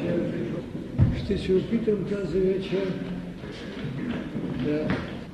[0.00, 0.46] вечер.
[1.24, 2.92] Ще се опитам тази вечер
[4.64, 4.88] да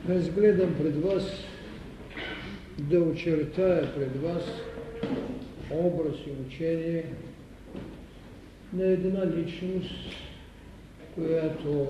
[0.08, 1.24] разгледам пред вас,
[2.78, 4.44] да очертая пред вас
[5.70, 7.04] образ и учение
[8.72, 9.94] на една личност,
[11.14, 11.86] която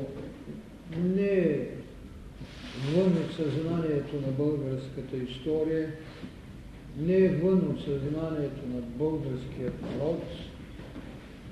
[1.04, 1.68] не е
[2.94, 5.88] вън от съзнанието на българската история,
[6.98, 10.22] не е вън от съзнанието на българския народ,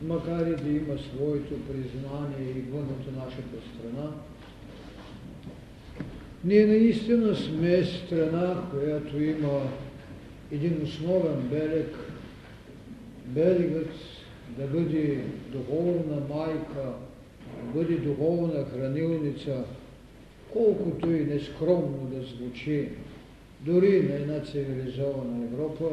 [0.02, 4.10] макар и да има своето признание и вън от нашата страна.
[6.44, 9.62] Ние наистина сме страна, която има
[10.52, 11.96] един основен белег,
[13.26, 13.90] белегът
[14.58, 16.92] да бъде духовна майка,
[17.64, 19.64] да бъде духовна хранилница,
[20.52, 22.88] колкото и нескромно да звучи,
[23.60, 25.84] дори на една цивилизована Европа,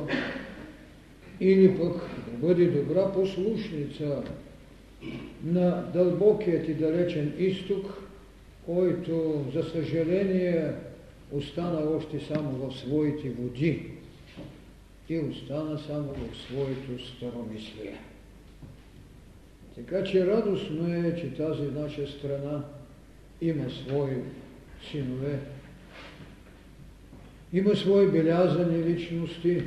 [1.41, 1.93] или пък
[2.31, 4.23] да бъде добра послушница
[5.43, 8.03] на дълбокият и далечен изток,
[8.65, 10.71] който, за съжаление,
[11.31, 13.91] остана още само в своите води
[15.09, 17.97] и остана само в своето старомислие.
[19.75, 22.63] Така че радостно е, че тази наша страна
[23.41, 24.15] има свои
[24.91, 25.39] синове,
[27.53, 29.63] има свои белязани личности.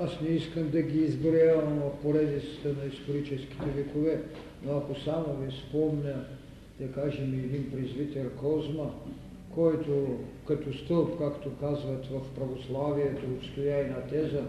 [0.00, 4.20] Аз не искам да ги изброявам в поредицата на историческите векове,
[4.66, 6.24] но ако само ви спомня,
[6.80, 8.90] да кажем един презвитер Козма,
[9.54, 14.42] който като стълб, както казват в православието, отстоя и на теза,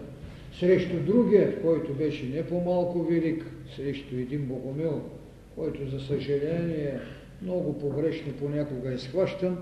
[0.60, 5.00] срещу другият, който беше не по-малко велик, срещу един Богомил,
[5.54, 7.00] който за съжаление
[7.42, 9.58] много погрешно понякога е схващан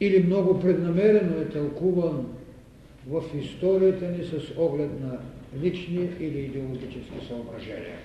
[0.00, 2.26] или много преднамерено е тълкуван
[3.06, 5.18] в историята ни с оглед на
[5.62, 7.98] лични или идеологически съображения.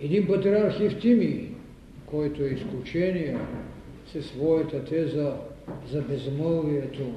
[0.00, 1.48] Един патриарх Евтимий,
[2.06, 3.38] който е изключение
[4.12, 5.36] със своята теза
[5.90, 7.12] за безмълвието,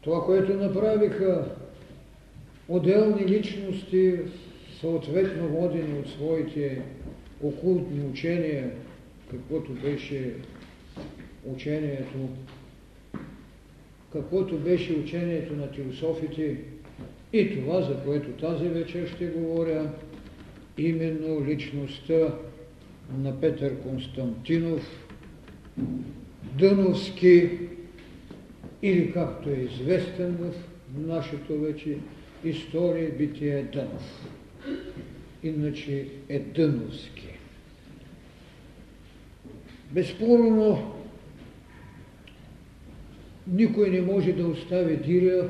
[0.00, 1.44] това, което направиха
[2.68, 4.14] отделни личности,
[4.80, 6.82] съответно водени от своите
[7.42, 8.70] окултни учения,
[9.30, 10.34] каквото беше
[11.46, 12.28] учението,
[14.12, 16.56] каквото беше учението на теософите
[17.32, 19.90] и това, за което тази вечер ще говоря,
[20.78, 22.34] именно личността
[23.18, 25.08] на Петър Константинов,
[26.58, 27.50] Дъновски,
[28.82, 30.54] или както е известен в
[30.96, 31.96] нашето вече
[32.44, 34.28] история, битие Дънов.
[35.42, 37.28] Иначе е Дъновски.
[39.90, 40.94] Безспорно,
[43.52, 45.48] никой не може да остави диря,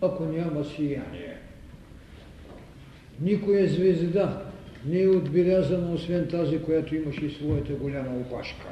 [0.00, 1.36] ако няма сияние.
[3.20, 4.42] Никоя звезда
[4.86, 8.66] не е отбелязана, освен тази, която имаше своята голяма опашка.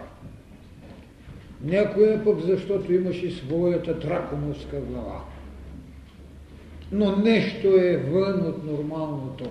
[1.64, 5.24] Някоя пък, защото имаше своята драконовска глава.
[6.92, 9.50] Но нещо е вън от нормалното.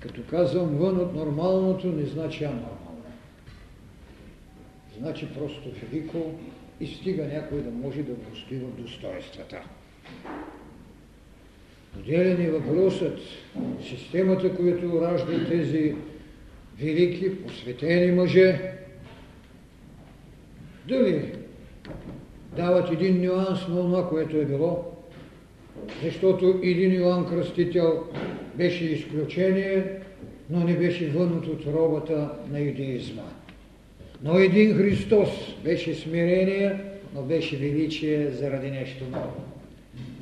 [0.00, 2.74] Като казвам вън от нормалното, не значи анормално.
[4.98, 6.18] Значи просто велико
[6.84, 9.62] и стига някой да може да го в достоинствата.
[11.98, 13.18] Отделен е въпросът,
[13.82, 15.94] системата, която ражда тези
[16.80, 18.72] велики, посветени мъже,
[20.88, 21.32] дали
[22.56, 24.84] дават един нюанс на това, което е било,
[26.02, 28.04] защото един Йоанн Кръстител
[28.54, 30.00] беше изключение,
[30.50, 33.33] но не беше вън от робата на юдеизма.
[34.24, 35.28] Но един Христос
[35.64, 36.80] беше смирение,
[37.14, 39.44] но беше величие заради нещо ново.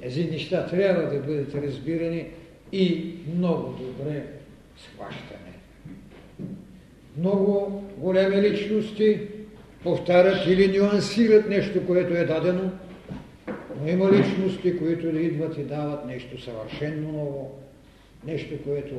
[0.03, 2.27] Тези неща трябва да бъдат разбирани
[2.73, 4.25] и много добре
[4.77, 5.53] схващане.
[7.19, 9.21] Много големи личности
[9.83, 12.71] повтарят или нюансират нещо, което е дадено,
[13.81, 17.59] но има личности, които да идват и дават нещо съвършенно ново,
[18.27, 18.95] нещо, което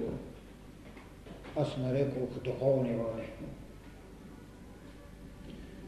[1.55, 3.23] аз нарекох духовни вълни.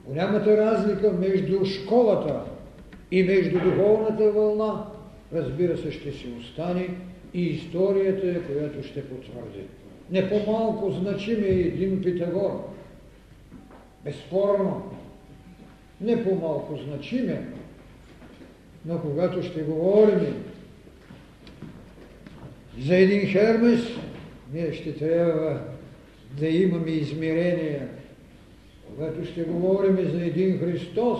[0.08, 2.42] Голямата разлика между школата
[3.12, 4.86] и между духовната вълна,
[5.34, 6.90] разбира се, ще си остане
[7.34, 9.64] и историята, която ще потвърди.
[10.12, 12.70] Не по-малко значим е един Питагор.
[14.04, 14.92] Безспорно.
[16.02, 17.46] Не по-малко значим е.
[18.86, 20.44] Но когато ще говорим
[22.80, 23.82] за един Хермес,
[24.54, 25.62] ние ще трябва
[26.40, 27.90] да имаме измерения
[28.96, 31.20] когато ще говорим за един Христос,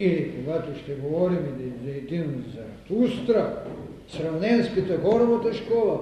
[0.00, 1.38] или когато ще говорим
[1.84, 3.62] за един Заратустра,
[4.08, 6.00] сравнен с Питагоровата школа,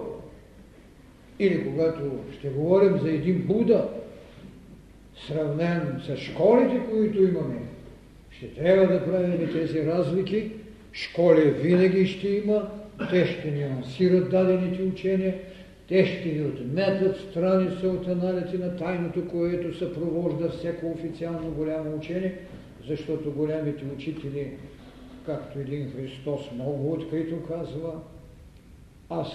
[1.39, 2.01] или когато
[2.39, 3.89] ще говорим за един Буда,
[5.27, 7.59] сравнен с школите, които имаме,
[8.31, 10.51] ще трябва да правим тези разлики.
[10.93, 12.71] Школи винаги ще има,
[13.11, 15.35] те ще нюансират дадените учения,
[15.93, 22.39] те ще ви отметат страница от аналите на тайното, което съпровожда всяко официално голямо учение,
[22.89, 24.53] защото голямите учители,
[25.27, 28.01] както един Христос много открито казва,
[29.11, 29.29] аз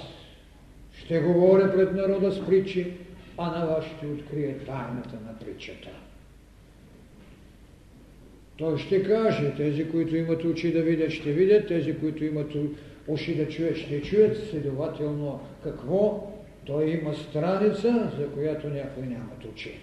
[0.93, 2.93] ще говоря пред народа с притчи,
[3.37, 5.89] а на вас ще открие тайната на притчата.
[8.57, 12.51] Той ще каже, тези, които имат очи да видят, ще видят, тези, които имат
[13.07, 16.33] уши да чуят, ще чуят, следователно какво?
[16.67, 19.79] Той има страница, за която някой нямат очи.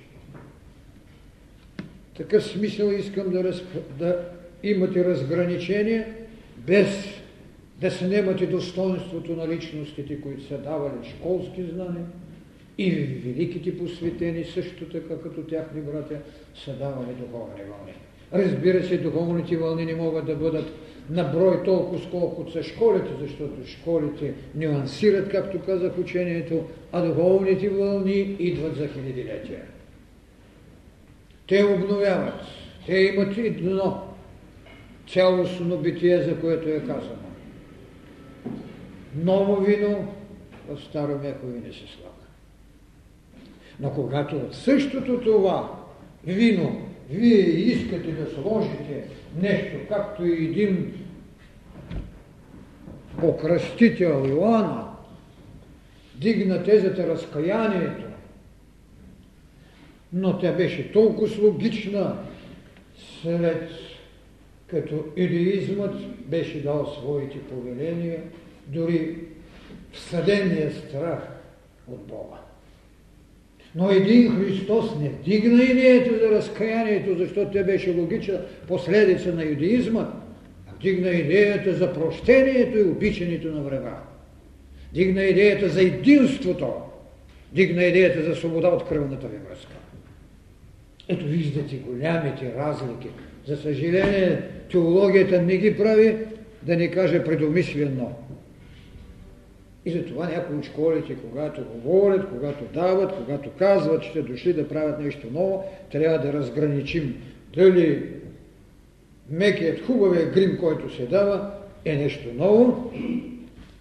[2.16, 3.62] Такъв смисъл искам да, раз...
[3.98, 4.28] да
[4.62, 6.12] имате разграничение,
[6.58, 6.88] без
[7.80, 12.04] да снемате достоинството на личностите, които са давали школски знания,
[12.78, 16.16] и великите посветени също така, като тяхни братя,
[16.54, 17.94] са давали духовни вълни.
[18.32, 20.72] Разбира се, духовните вълни не могат да бъдат
[21.10, 28.36] на брой толкова сколкото са школите, защото школите нюансират, както казах учението, а духовните вълни
[28.38, 29.62] идват за хилядилетия.
[31.48, 32.40] Те обновяват.
[32.86, 34.02] Те имат и дно.
[35.08, 37.24] Цялостно битие, за което е казано.
[39.16, 40.08] Ново вино
[40.68, 42.14] в старо меко не се слага.
[43.80, 45.84] Но когато от същото това
[46.26, 49.04] вино вие искате да сложите
[49.40, 50.92] нещо, както и един
[53.20, 54.84] покръстител Йоанна
[56.14, 58.04] дигна тезата разкаянието,
[60.12, 62.16] но тя беше толкова логична,
[63.22, 63.70] след
[64.66, 65.94] като идеизмът
[66.26, 68.22] беше дал своите повеления,
[68.66, 69.18] дори
[69.92, 71.28] всъдения страх
[71.88, 72.43] от Бога.
[73.76, 80.12] Но един Христос не дигна идеята за разкаянието, защото тя беше логична последица на юдеизма,
[80.68, 83.98] а дигна идеята за прощението и обичането на врага.
[84.92, 86.72] Дигна идеята за единството,
[87.52, 89.72] дигна идеята за свобода от кръвната ви връзка.
[91.08, 93.08] Ето виждате голямите разлики.
[93.46, 96.16] За съжаление, теологията не ги прави,
[96.62, 98.12] да не каже предомислено.
[99.86, 104.68] И затова някои от школите, когато говорят, когато дават, когато казват, че сте дошли да
[104.68, 107.22] правят нещо ново, трябва да разграничим
[107.54, 108.12] дали
[109.30, 111.54] мекият хубавия грим, който се дава,
[111.84, 112.92] е нещо ново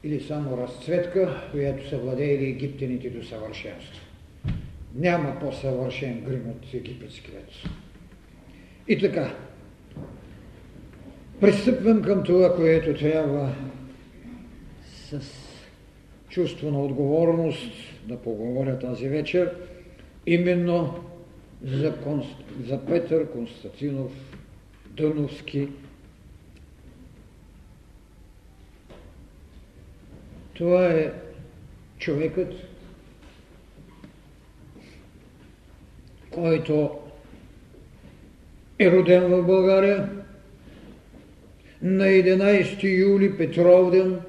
[0.03, 4.05] или само разцветка, която са владеели египтяните до съвършенство.
[4.95, 7.49] Няма по-съвършен грим от египетският.
[8.87, 9.35] И така,
[11.41, 13.55] пристъпвам към това, което трябва
[14.85, 15.42] с
[16.33, 17.71] чувство на отговорност
[18.07, 19.55] да поговоря тази вечер,
[20.25, 21.03] именно
[21.63, 22.35] за, Конст...
[22.67, 24.11] за Петър Константинов
[24.89, 25.67] Дъновски.
[30.53, 31.11] Това е
[31.97, 32.53] човекът,
[36.31, 36.99] който
[38.79, 40.09] е роден в България
[41.81, 44.19] на 11 юли Петровден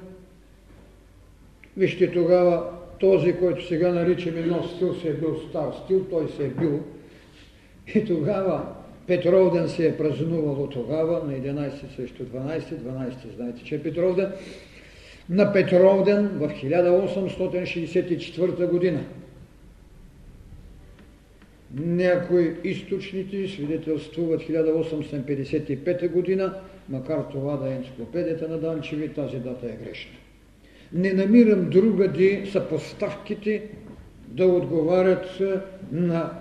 [1.77, 6.45] Вижте тогава този, който сега наричаме нов стил, се е бил стар стил, той се
[6.45, 6.79] е бил.
[7.95, 8.65] И тогава
[9.07, 14.31] Петровден се е празнувало тогава, на 11 срещу 12, 12 знаете, че е Петровден,
[15.29, 19.03] на Петровден в 1864 година.
[21.79, 26.53] Някои източници свидетелствуват 1855 година,
[26.89, 30.15] макар това да е енциклопедията на Данчеви, тази дата е грешна
[30.95, 33.63] не намирам другади съпоставките
[34.27, 35.41] да отговарят
[35.91, 36.31] на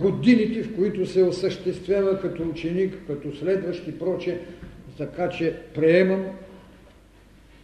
[0.00, 4.38] годините, в които се осъществява като ученик, като следващ и проче,
[4.98, 6.24] така че приемам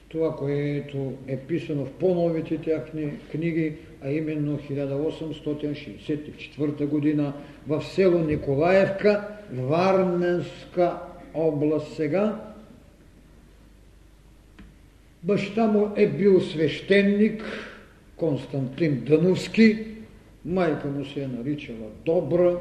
[0.09, 3.73] това, което е писано в по-новите тяхни книги,
[4.03, 7.33] а именно 1864 година
[7.69, 10.99] в село Николаевка, Варненска
[11.35, 11.95] област.
[11.95, 12.41] Сега,
[15.23, 17.45] Баща му е бил свещеник
[18.17, 19.87] Константин Дъновски,
[20.45, 22.57] майка му се е наричала Добра.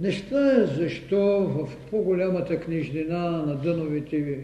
[0.00, 4.38] Неща е защо в по-голямата книжнина на Дъновите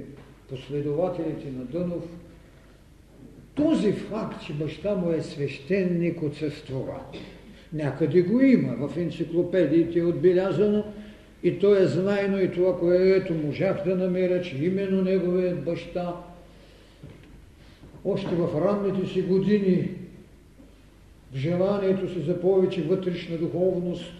[0.48, 2.04] последователите на Дънов
[3.54, 7.00] този факт, че баща му е свещеник, отсъствува.
[7.72, 10.84] Някъде го има, в енциклопедиите е отбелязано,
[11.42, 16.14] и то е знайно и това, което можах да намеря, че именно неговият баща
[18.04, 19.88] още в ранните си години
[21.32, 24.14] в желанието си за повече вътрешна духовност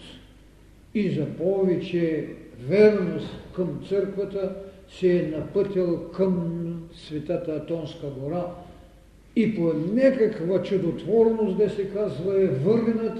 [0.95, 2.27] и за повече
[2.69, 4.55] верност към църквата,
[4.91, 6.63] се е напътил към
[6.95, 8.47] светата Атонска гора
[9.37, 13.19] и по някаква чудотворност, да се казва, е върнат,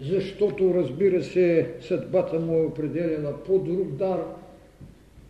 [0.00, 4.20] защото, разбира се, съдбата му е определена по-друг дар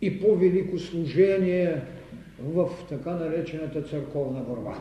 [0.01, 1.81] и по-велико служение
[2.43, 4.77] в така наречената църковна борба.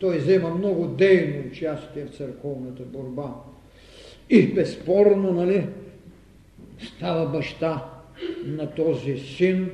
[0.00, 3.34] Той взема много дейно участие в църковната борба.
[4.30, 5.66] И безспорно, нали,
[6.82, 7.84] става баща
[8.44, 9.70] на този син,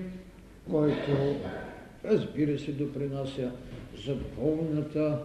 [0.71, 1.37] който,
[2.05, 3.51] разбира се, допринася
[4.07, 5.19] за духовната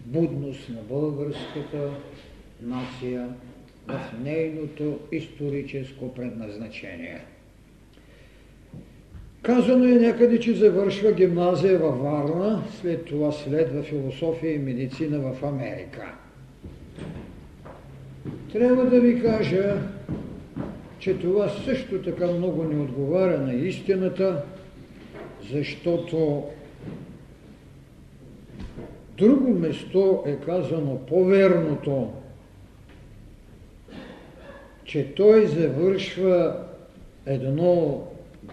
[0.00, 1.90] будност на българската
[2.62, 3.28] нация
[3.86, 7.20] в нейното историческо предназначение.
[9.42, 15.44] Казано е някъде, че завършва гимназия във Варна, след това следва философия и медицина в
[15.44, 16.14] Америка.
[18.52, 19.76] Трябва да ви кажа,
[20.98, 24.42] че това също така много не отговаря на истината,
[25.50, 26.44] защото
[29.18, 32.12] друго место е казано по-верното,
[34.88, 36.56] че той завършва
[37.26, 38.04] едно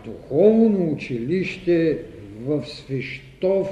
[0.05, 1.99] духовно училище
[2.41, 3.69] в Свещов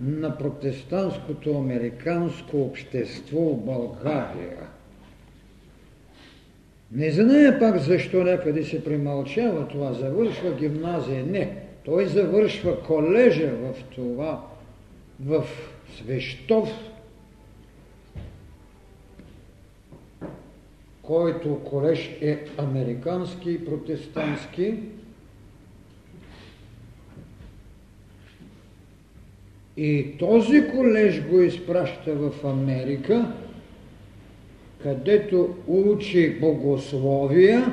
[0.00, 4.58] на протестантското американско общество в България.
[6.92, 11.26] Не знае пак защо някъде се примълчава това, завършва гимназия.
[11.26, 14.46] Не, той завършва колежа в това,
[15.20, 15.44] в
[15.96, 16.91] Свещов,
[21.02, 24.74] който колеж е американски и протестантски,
[29.76, 33.32] И този колеж го изпраща в Америка,
[34.82, 37.72] където учи богословия,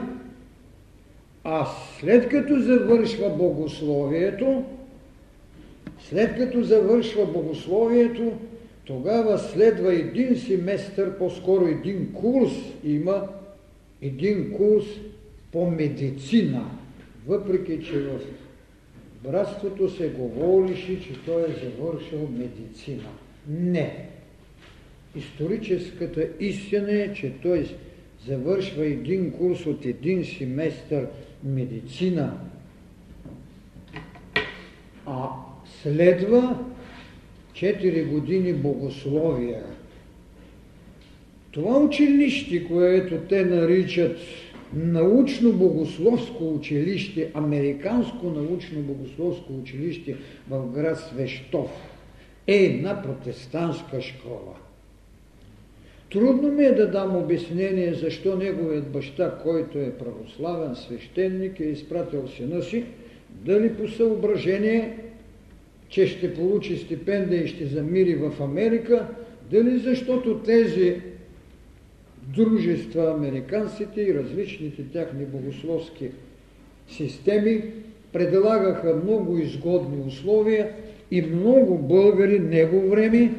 [1.44, 1.68] а
[2.00, 4.64] след като завършва богословието,
[6.00, 8.34] след като завършва богословието,
[8.90, 12.52] тогава следва един семестър, по-скоро един курс,
[12.84, 13.28] има
[14.02, 14.86] един курс
[15.52, 16.66] по медицина,
[17.28, 18.20] въпреки че в
[19.24, 23.10] братството се говорише, че той е завършил медицина.
[23.48, 24.10] Не.
[25.16, 27.76] Историческата истина е, че той
[28.28, 31.08] завършва един курс от един семестър
[31.44, 32.38] медицина,
[35.06, 35.30] а
[35.82, 36.66] следва
[37.62, 39.64] 4 години богословия.
[41.52, 44.18] Това училище, което те наричат
[44.76, 50.16] научно-богословско училище, Американско научно-богословско училище
[50.50, 51.70] в град Свещов
[52.48, 54.56] е една протестантска школа.
[56.12, 62.28] Трудно ми е да дам обяснение защо неговият баща, който е православен свещеник, е изпратил
[62.28, 62.84] сина си,
[63.46, 65.09] дали по съображение,
[65.90, 69.08] че ще получи стипендия и ще замири в Америка,
[69.52, 70.96] дали защото тези
[72.36, 76.10] дружества, американците и различните тяхни богословски
[76.88, 77.64] системи
[78.14, 80.70] предлагаха много изгодни условия
[81.12, 83.34] и много българи него време,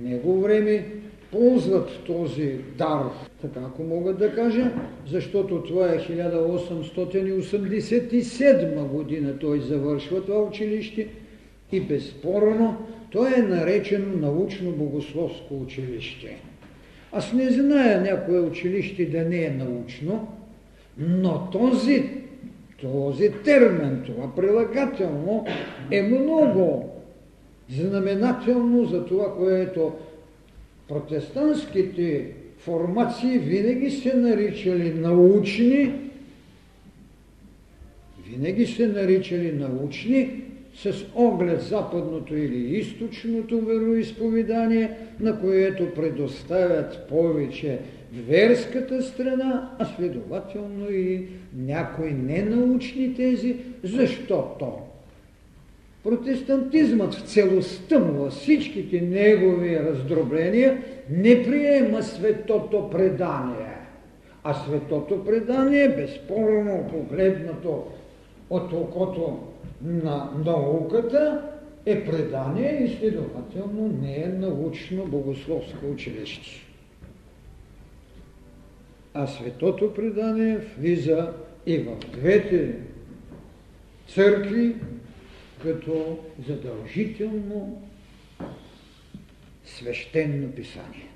[0.00, 0.86] него време
[1.32, 3.02] ползват този дар,
[3.42, 4.72] така ако мога да кажа,
[5.06, 11.08] защото това е 1887 година той завършва това училище
[11.72, 16.36] и безспорно то е наречено научно-богословско училище.
[17.12, 20.28] Аз не зная някое училище да не е научно,
[20.98, 22.10] но този,
[22.80, 25.46] този термин, това прилагателно
[25.90, 26.92] е много
[27.70, 29.92] знаменателно за това, което
[30.88, 35.92] протестантските формации винаги се наричали научни,
[38.28, 40.45] винаги се наричали научни,
[40.76, 44.90] с оглед западното или източното вероисповедание,
[45.20, 47.78] на което предоставят повече
[48.28, 54.72] верската страна, а следователно и някои ненаучни тези, защото
[56.04, 63.76] протестантизмът в целостта му, във всичките негови раздробления, не приема светото предание.
[64.44, 67.84] А светото предание, безспорно погледнато
[68.50, 69.38] от окото
[69.82, 71.42] на науката
[71.86, 76.50] е предание и следователно не е научно богословско училище.
[79.14, 81.32] А светото предание влиза
[81.66, 82.74] и в двете
[84.08, 84.74] църкви,
[85.62, 86.18] като
[86.48, 87.82] задължително
[89.64, 91.08] свещено писание.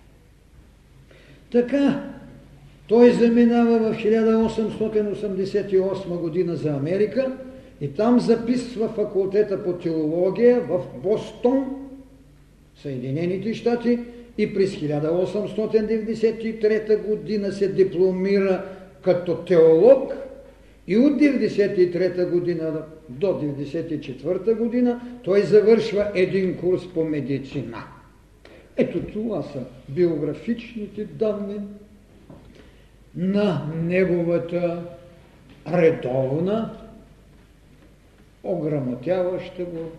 [1.52, 2.12] Така,
[2.86, 7.38] той заминава в 1888 година за Америка
[7.80, 11.76] и там записва факултета по теология в Бостон,
[12.76, 13.98] Съединените щати
[14.38, 18.64] и през 1893 година се дипломира
[19.02, 20.12] като теолог
[20.86, 27.84] и от 1993 година до 1994 година той завършва един курс по медицина.
[28.76, 31.60] Ето това са биографичните данни
[33.16, 34.82] на неговата
[35.72, 36.70] редовна,
[38.44, 39.90] ограмотяваща го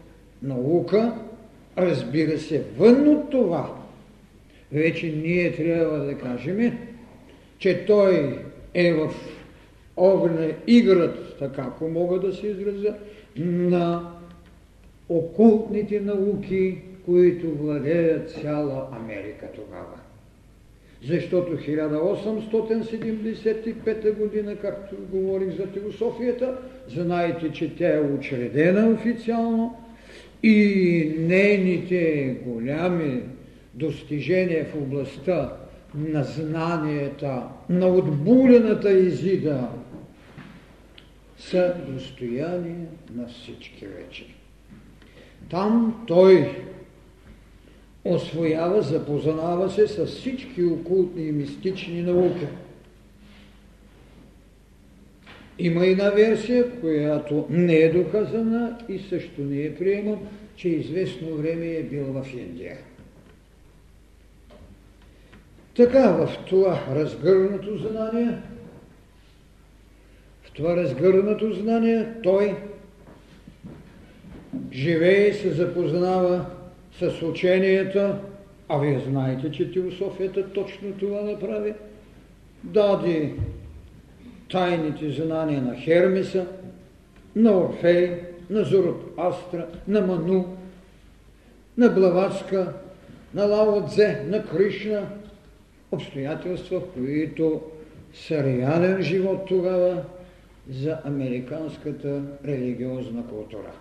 [0.43, 1.13] наука,
[1.77, 3.75] разбира се, вън от това.
[4.71, 6.77] Вече ние трябва да кажем,
[7.59, 8.39] че той
[8.73, 9.13] е в
[9.97, 12.95] огне играт, така ако мога да се изразя,
[13.37, 14.11] на
[15.09, 20.00] окултните науки, които владеят цяла Америка тогава.
[21.07, 29.77] Защото 1875 година, както говорих за философията, знаете, че тя е учредена официално
[30.43, 33.21] и нейните голями
[33.73, 35.53] достижения в областта
[35.95, 39.67] на знанията, на отбулената изида,
[41.37, 44.25] са достояние на всички вече.
[45.49, 46.51] Там той
[48.05, 52.47] освоява, запознава се с всички окултни и мистични науки.
[55.59, 60.19] Има една версия, която не е доказана и също не е приемам,
[60.55, 62.77] че известно време е бил в Индия.
[65.75, 68.37] Така в това разгърнато знание,
[70.43, 72.55] в това разгърнато знание той
[74.71, 76.45] живее и се запознава
[76.99, 78.19] с ученията,
[78.69, 81.73] а вие знаете, че теософията точно това направи,
[82.63, 83.33] даде
[84.51, 86.47] тайните знания на Хермеса,
[87.35, 90.57] на Орфей, на Зорот Астра, на Ману,
[91.77, 92.73] на Блаватска,
[93.33, 95.07] на Лао Дзе, на Кришна,
[95.91, 97.61] обстоятелства, в които
[98.13, 100.03] са реален живот тогава
[100.69, 103.71] за американската религиозна култура.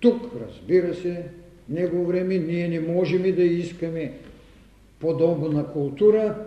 [0.00, 1.24] Тук, разбира се,
[1.70, 4.12] него време ние не можем да искаме
[5.00, 6.46] подобна култура,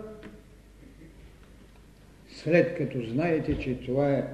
[2.30, 4.24] след като знаете, че това е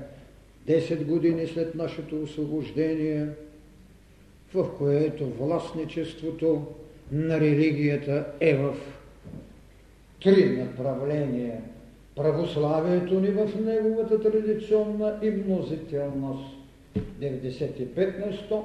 [0.68, 3.26] 10 години след нашето освобождение,
[4.55, 6.66] в което властничеството
[7.12, 8.74] на религията е в
[10.22, 11.61] три направления.
[12.16, 16.57] Православието ни в неговата традиционна и мнозителност.
[17.20, 18.62] 95 на 100,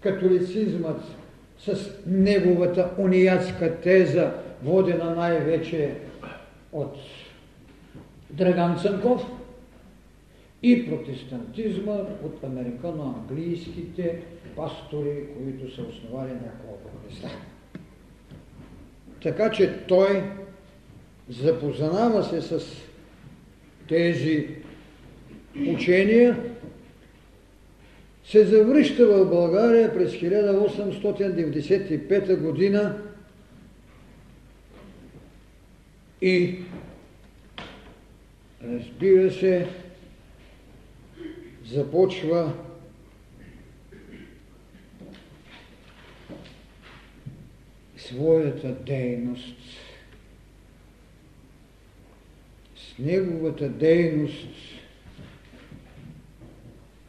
[0.00, 1.00] католицизмът
[1.58, 5.94] с неговата униятска теза, водена най-вече
[6.72, 6.96] от
[8.30, 9.26] Драган Цанков
[10.62, 11.92] и протестантизма
[12.24, 14.22] от американо-английските
[14.56, 17.28] пастори, които са основали няколко места.
[19.22, 20.22] Така че той
[21.28, 22.60] запознава се с
[23.88, 24.48] тези
[25.68, 26.53] учения,
[28.24, 33.02] се завръща в България през 1895 година
[36.22, 36.58] и
[38.64, 39.68] разбира се,
[41.66, 42.52] започва
[47.96, 49.56] своята дейност.
[52.98, 54.73] Неговата дейност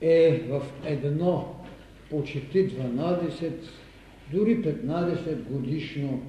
[0.05, 1.55] е в едно
[2.09, 3.51] почти 12,
[4.31, 6.21] дори 15 годишно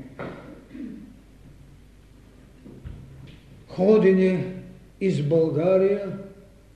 [3.69, 4.55] ходене
[5.01, 6.19] из България,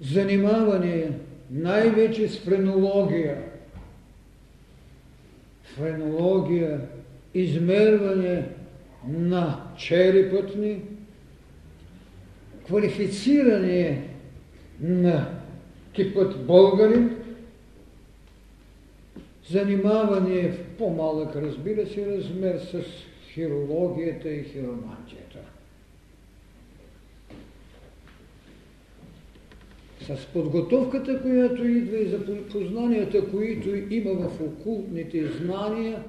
[0.01, 1.11] занимаване
[1.51, 3.43] най-вече с френология.
[5.63, 6.81] Френология,
[7.35, 8.49] измерване
[9.09, 10.83] на черепът ни,
[12.67, 14.09] квалифициране
[14.81, 15.40] на
[15.95, 17.17] типът българин,
[19.51, 22.83] занимаване в по-малък, разбира се, размер с
[23.33, 25.39] хирологията и хиромантията.
[30.01, 36.05] С подготовката, която идва и за познанията, които има в окултните знания,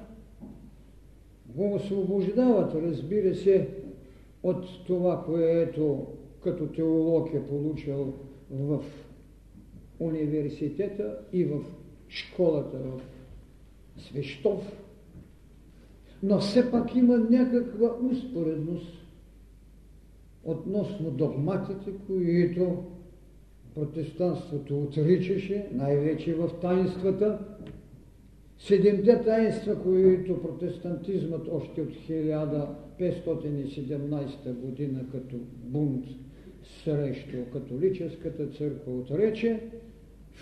[1.46, 3.68] го освобождават, разбира се,
[4.42, 6.06] от това, което
[6.44, 8.14] като теолог е получил
[8.50, 8.82] в
[10.06, 11.60] университета и в
[12.08, 13.00] школата в
[14.00, 14.82] Свещов,
[16.22, 19.02] но все пак има някаква успоредност
[20.44, 22.84] относно догматите, които
[23.74, 27.38] протестанството отричаше, най-вече в таинствата.
[28.58, 36.04] Седемте таинства, които протестантизмът още от 1517 година като бунт
[36.84, 39.60] срещу католическата църква отрече,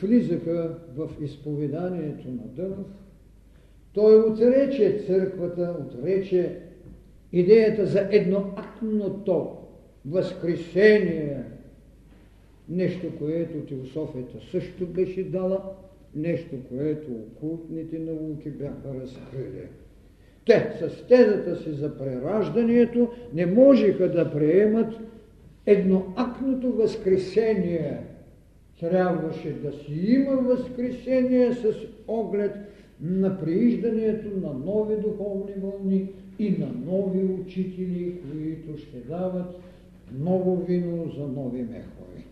[0.03, 2.87] влизаха в изповеданието на Дънов.
[3.93, 6.59] Той отрече църквата, отрече
[7.33, 9.57] идеята за едноактното
[10.07, 11.45] възкресение,
[12.69, 15.63] нещо, което теософията също беше дала,
[16.15, 19.69] нещо, което окултните науки бяха разкрили.
[20.47, 24.95] Те с тезата си за прераждането не можеха да приемат
[25.67, 27.99] едноактното възкресение.
[28.81, 31.75] Трябваше да си има възкресение с
[32.09, 32.53] оглед
[33.01, 39.61] на прииждането на нови духовни вълни и на нови учители, които ще дават
[40.13, 42.25] ново вино за нови мехове.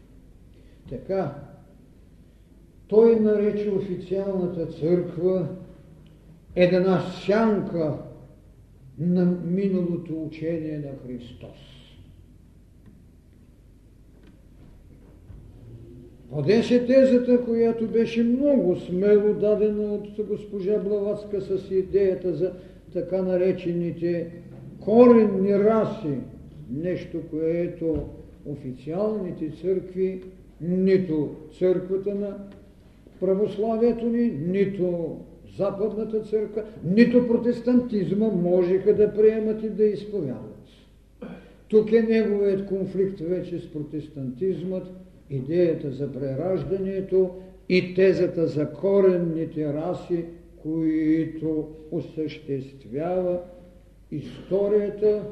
[0.89, 1.35] Така,
[2.89, 5.49] той нарече официалната църква
[6.57, 7.99] една сянка
[8.99, 11.78] на миналото учение на Христос.
[16.33, 22.53] Подеше тезата, която беше много смело дадена от госпожа Блаватска с идеята за
[22.93, 24.31] така наречените
[24.81, 26.19] коренни раси,
[26.71, 27.97] нещо, което
[28.47, 30.23] официалните църкви,
[30.61, 32.37] нито църквата на
[33.21, 35.17] православието ни, нито
[35.59, 40.65] западната църква, нито протестантизма можеха да приемат и да изповядат.
[41.69, 44.87] Тук е неговият конфликт вече с протестантизмът,
[45.31, 47.31] идеята за прераждането
[47.69, 50.25] и тезата за коренните раси,
[50.63, 53.41] които осъществява
[54.11, 55.23] историята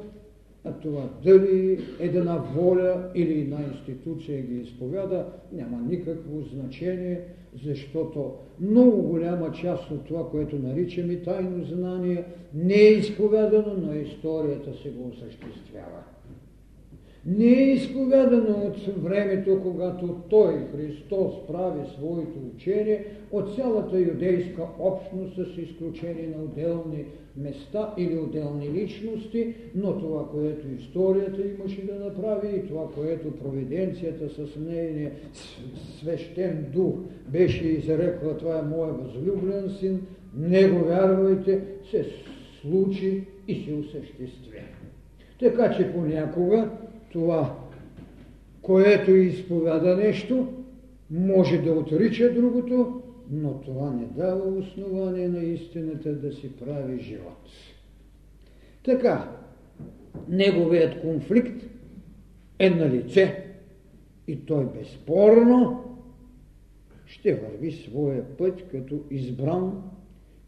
[0.67, 7.21] а това дали една воля или една институция ги изповяда, няма никакво значение,
[7.65, 14.75] защото много голяма част от това, което наричаме тайно знание, не е изповядано, но историята
[14.83, 16.03] се го осъществява
[17.27, 25.35] не е изповядано от времето, когато Той, Христос, прави своето учение от цялата юдейска общност
[25.35, 27.05] с изключение на отделни
[27.37, 34.29] места или отделни личности, но това, което историята имаше да направи и това, което провиденцията
[34.29, 35.13] с нейния
[36.01, 36.95] свещен дух
[37.29, 40.01] беше изрекла, това е моя възлюблен син,
[40.37, 41.61] не го вярвайте,
[41.91, 42.07] се
[42.61, 44.61] случи и се осъществя.
[45.41, 46.71] Така че понякога
[47.17, 47.57] това,
[48.63, 50.47] което изповяда нещо,
[51.11, 57.49] може да отрича другото, но това не дава основание на истината да си прави живот.
[58.85, 59.37] Така,
[60.29, 61.63] неговият конфликт
[62.59, 63.45] е на лице
[64.29, 65.85] и той безспорно
[67.07, 69.83] ще върви своя път като избран,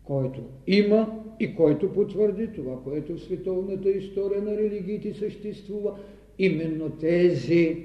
[0.04, 5.98] който има и който потвърди това, което в световната история на религиите съществува,
[6.38, 7.84] именно тези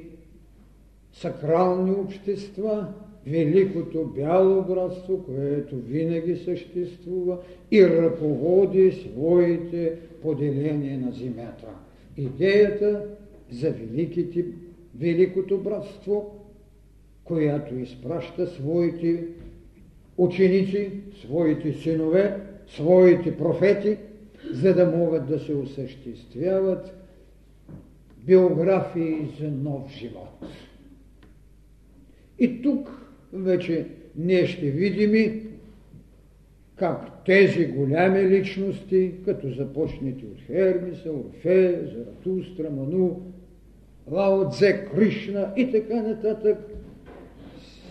[1.13, 2.88] сакрални общества,
[3.28, 7.38] великото бяло братство, което винаги съществува
[7.72, 11.68] и ръководи своите поделения на земята.
[12.18, 13.06] Идеята
[13.52, 14.46] за великите,
[15.00, 16.39] великото братство,
[17.24, 19.24] която изпраща своите
[20.18, 20.92] ученици,
[21.26, 23.98] своите синове, своите профети,
[24.52, 27.03] за да могат да се осъществяват
[28.26, 30.46] биографии за нов живот.
[32.40, 35.50] И тук вече ние ще видим
[36.76, 43.22] как тези голями личности, като започнете от Хермиса, Орфея, Заратустра, Ману,
[44.12, 46.58] Лао Дзе, Кришна и така нататък,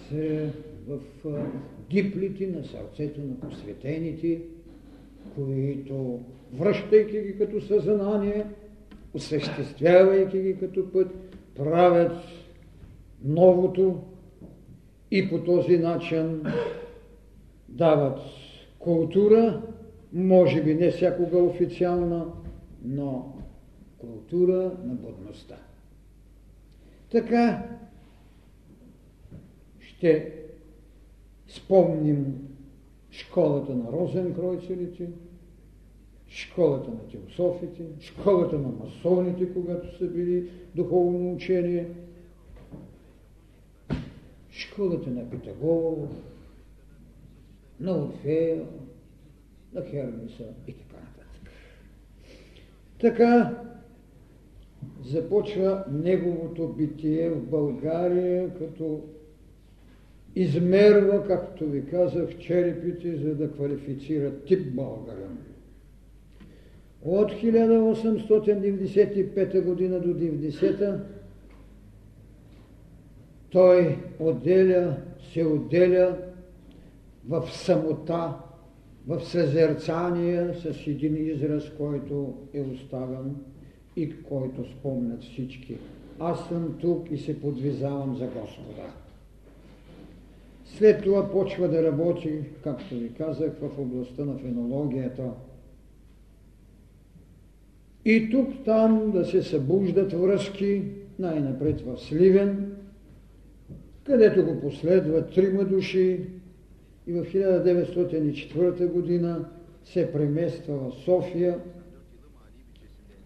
[0.08, 0.50] се
[0.88, 0.98] в
[1.90, 4.40] диплите на сърцето на посветените,
[5.34, 6.20] които,
[6.52, 8.44] връщайки ги като съзнание,
[9.14, 11.08] осъществявайки ги като път,
[11.54, 12.12] правят
[13.24, 14.02] новото
[15.10, 16.42] и по този начин
[17.68, 18.18] дават
[18.78, 19.62] култура,
[20.12, 22.26] може би не всякога официална,
[22.84, 23.36] но
[23.98, 25.56] култура на будността.
[27.10, 27.68] Така
[29.80, 30.32] ще
[31.48, 32.48] спомним
[33.10, 35.10] школата на Розенкройцерите,
[36.32, 41.88] школата на теософите, школата на масоните, когато са били духовно учение,
[44.50, 46.08] школата на Питагор,
[47.80, 48.64] на Орфея,
[49.74, 51.50] на Хермеса и така нататък.
[53.00, 53.62] Така
[55.04, 59.00] започва неговото битие в България, като
[60.34, 65.38] измерва, както ви казах, черепите, за да квалифицира тип българин.
[67.04, 71.00] От 1895 година до 90
[73.50, 74.96] той отделя,
[75.32, 76.16] се отделя
[77.28, 78.34] в самота,
[79.06, 83.36] в съзерцание с един израз, който е оставен
[83.96, 85.78] и който спомнят всички.
[86.18, 88.92] Аз съм тук и се подвизавам за Господа.
[90.64, 95.30] След това почва да работи, както ви казах, в областта на фенологията.
[98.04, 100.82] И тук там да се събуждат връзки,
[101.18, 102.72] най-напред в Сливен,
[104.04, 106.20] където го последват трима души
[107.06, 109.48] и в 1904 година
[109.84, 111.58] се премества в София.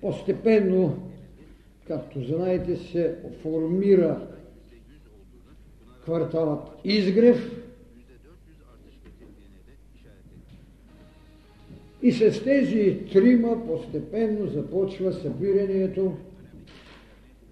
[0.01, 0.99] Постепенно,
[1.89, 4.27] както знаете, се формира
[6.05, 7.66] кварталът Изгрев
[12.03, 16.13] и с тези трима постепенно започва събирането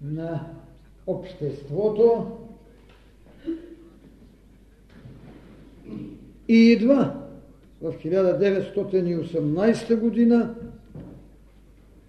[0.01, 0.47] на
[1.07, 2.27] обществото.
[6.47, 7.21] И едва
[7.81, 10.55] в 1918 година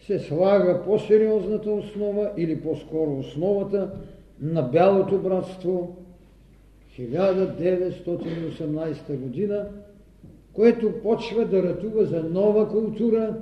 [0.01, 3.91] се слага по-сериозната основа или по-скоро основата
[4.41, 5.97] на Бялото братство.
[6.99, 9.69] 1918 година,
[10.57, 13.37] което почва да ратува за нова култура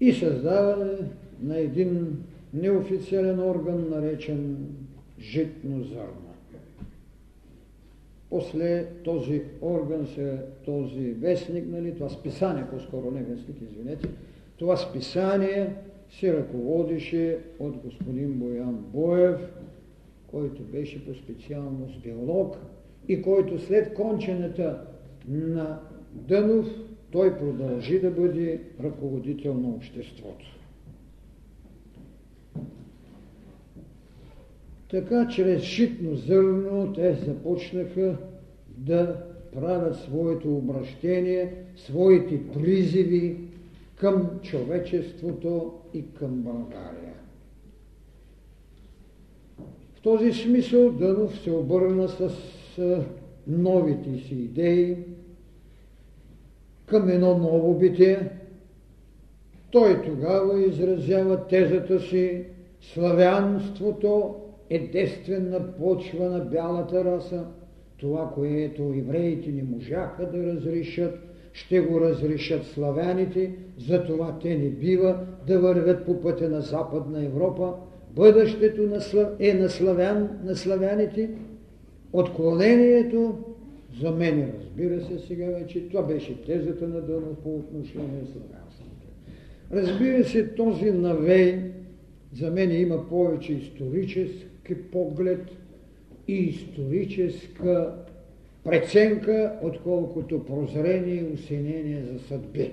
[0.00, 0.92] и създаване
[1.42, 2.22] на един
[2.54, 4.56] неофициален орган, наречен
[5.20, 6.24] житно зърно.
[8.30, 14.08] После този орган, се, този вестник, нали, това списание, по-скоро не вестник, извинете,
[14.58, 15.74] това списание
[16.10, 19.52] се ръководеше от господин Боян Боев,
[20.26, 22.56] който беше по специалност биолог
[23.08, 24.80] и който след кончената
[25.28, 25.80] на
[26.12, 26.66] Дънов
[27.12, 30.46] той продължи да бъде ръководител на обществото.
[34.90, 38.16] Така, чрез житно зърно те започнаха
[38.76, 43.36] да правят своето обращение, своите призиви
[43.96, 47.14] към човечеството и към България
[50.04, 52.30] този смисъл Дънов се обърна с
[53.46, 54.96] новите си идеи
[56.86, 58.30] към едно ново битие.
[59.70, 62.44] Той тогава изразява тезата си
[62.80, 64.34] славянството
[64.70, 67.44] е действена почва на бялата раса.
[67.96, 71.18] Това, което евреите не можаха да разрешат,
[71.52, 77.72] ще го разрешат славяните, затова те не бива да вървят по пътя на Западна Европа,
[78.16, 78.82] бъдещето
[79.38, 81.30] е на, славян, на славяните,
[82.12, 83.38] отклонението
[84.00, 89.06] за мен, разбира се, сега вече, това беше тезата на Дънов по отношение на славянството.
[89.72, 91.60] Разбира се, този навей
[92.32, 95.50] за мен има повече исторически поглед
[96.28, 97.94] и историческа
[98.64, 102.72] преценка, отколкото прозрение и усинение за съдби.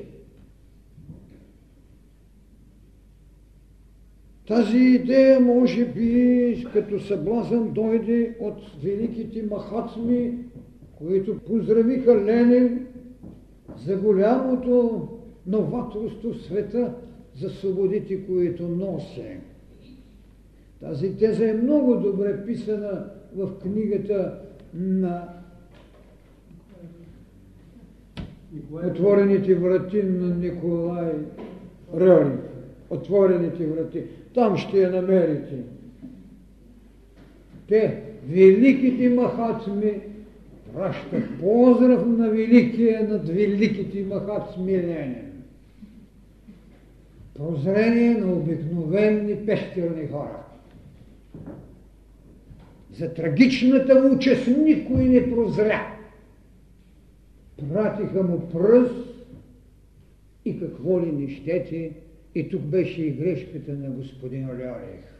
[4.48, 10.34] Тази идея, може би, като съблазън дойде от великите махатми,
[11.08, 12.88] които поздравиха Ленин
[13.86, 15.08] за голямото
[15.48, 16.94] новаторство в света,
[17.36, 19.38] за свободите, които носи.
[20.80, 24.40] Тази теза е много добре писана в книгата
[24.74, 25.28] на
[28.72, 31.12] Отворените врати на Николай
[31.96, 32.40] Рърник.
[32.90, 34.04] Отворените врати.
[34.34, 35.56] Там ще я намерите.
[37.68, 40.02] Те, великите махацми,
[40.74, 45.32] пращат поздрав на великия над великите махацми Ленин.
[47.34, 50.44] Прозрение на обикновени пещерни хора.
[52.94, 55.98] За трагичната му участ никой не прозря.
[57.74, 59.12] Пратиха му пръст
[60.46, 61.92] и какво ли не щете,
[62.36, 65.12] и тук беше и грешката на господин Олярих.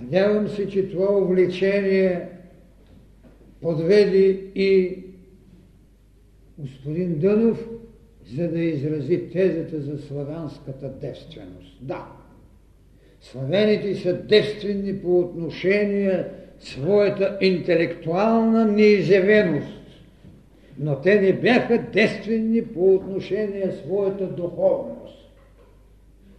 [0.00, 2.28] Надявам се, че това увлечение
[3.62, 4.98] подведи и
[6.58, 7.68] господин Дънов,
[8.36, 11.78] за да изрази тезата за славянската девственост.
[11.80, 12.06] Да,
[13.20, 16.24] славяните са девствени по отношение
[16.60, 19.78] своята интелектуална неизявеност.
[20.78, 25.32] но те не бяха действени по отношение своята духовност.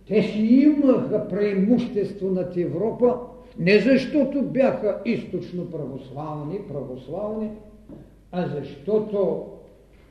[0.08, 3.20] Те си имаха преимущество над Европа,
[3.60, 7.52] не защото бяха източно православни, православни,
[8.32, 9.48] а защото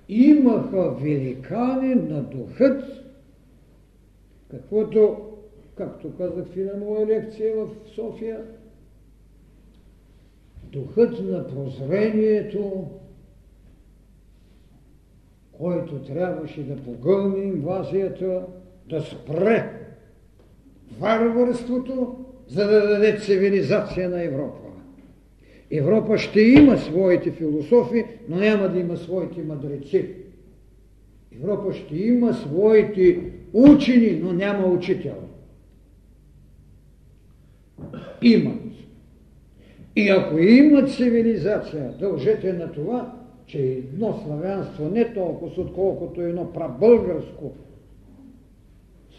[0.09, 2.85] имаха великани на духът,
[4.51, 5.17] каквото,
[5.75, 8.45] както казах в една моя лекция в София,
[10.73, 12.87] духът на прозрението,
[15.53, 18.47] който трябваше да погълни инвазията,
[18.89, 19.83] да спре
[21.01, 22.22] варварството,
[22.53, 24.69] за да даде цивилизация на Европа.
[25.71, 30.09] Европа ще има своите философи, но няма да има своите мъдреци.
[31.37, 33.21] Европа ще има своите
[33.53, 35.15] учени, но няма учител.
[38.23, 38.63] Имат.
[39.97, 43.15] И ако имат цивилизация, дължете на това,
[43.47, 47.53] че едно славянство не толкова, отколкото едно прабългарско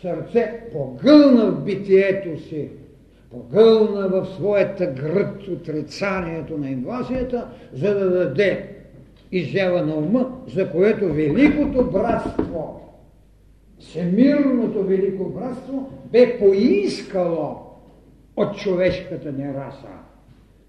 [0.02, 2.70] сърце погълна в битието си,
[3.34, 8.70] погълна в своята гръд отрицанието на инвазията, за да даде
[9.32, 12.82] изява на ума, за което великото братство,
[13.80, 17.56] всемирното велико братство, бе поискало
[18.36, 19.88] от човешката нераса.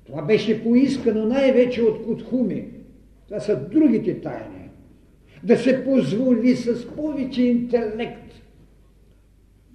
[0.06, 2.68] Това беше поискано най-вече от Кутхуми.
[3.28, 4.70] Това са другите тайни.
[5.42, 8.34] Да се позволи с повече интелект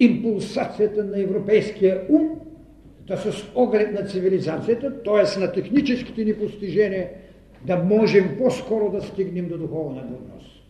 [0.00, 2.39] импулсацията на европейския ум,
[3.10, 5.40] да с оглед на цивилизацията, т.е.
[5.40, 7.08] на техническите ни постижения,
[7.66, 10.62] да можем по-скоро да стигнем до духовна годност.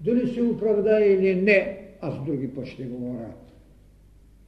[0.00, 3.32] Дали се оправда или не, аз други път ще говоря.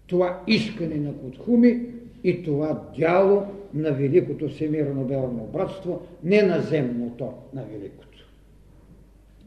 [0.07, 1.87] Това искане на Кутхуми
[2.25, 3.43] и това дяло
[3.75, 8.29] на великото всемирно белно братство, не наземното на великото.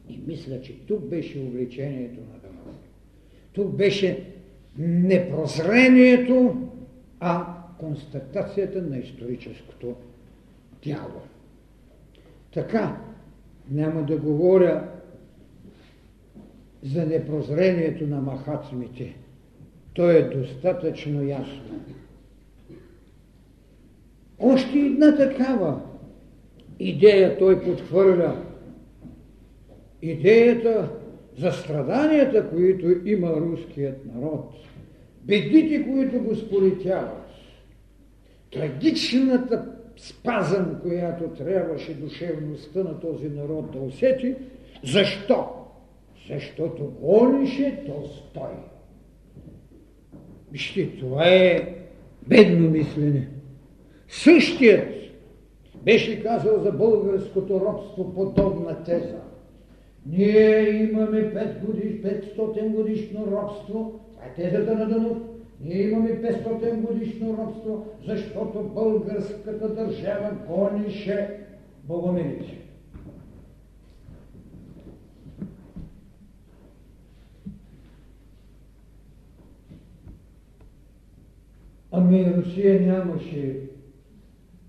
[0.10, 2.80] И мисля, че тук беше увлечението на Дамаск.
[3.54, 4.24] Тук беше
[4.78, 6.56] непрозрението,
[7.20, 9.96] а констатацията на историческото
[10.82, 11.22] тяло.
[12.54, 13.02] Така,
[13.72, 14.88] няма да говоря
[16.84, 19.16] за непрозрението на махацмите.
[19.94, 21.82] То е достатъчно ясно.
[24.40, 25.82] Още една такава
[26.80, 28.42] идея той подхвърля.
[30.02, 30.90] Идеята
[31.38, 34.54] за страданията, които има руският народ,
[35.24, 37.25] бедите, които го сполетяват,
[38.56, 39.66] трагичната
[39.98, 44.36] спазъм, която трябваше душевността на този народ да усети.
[44.84, 45.46] Защо?
[46.30, 48.56] Защото гонеше Толстой.
[50.52, 51.76] Вижте, това е
[52.28, 53.28] бедно мислене.
[54.08, 54.88] Същият
[55.84, 59.22] беше казал за българското робство подобна теза.
[60.06, 64.00] Ние имаме 5 годиш, 500 годишно робство.
[64.14, 65.18] Това е тезата на Дънов.
[65.66, 71.40] Ние имаме 500 годишно робство, защото българската държава гонише
[71.84, 72.62] богомилите.
[81.92, 83.62] Ами Русия нямаше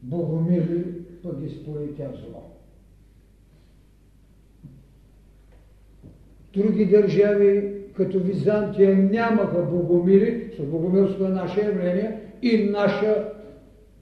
[0.02, 0.85] богомили,
[1.22, 2.42] пък ги сполетя зло.
[6.54, 13.32] Други държави, като Византия, нямаха богомили, с богомилство е наше явление и наша,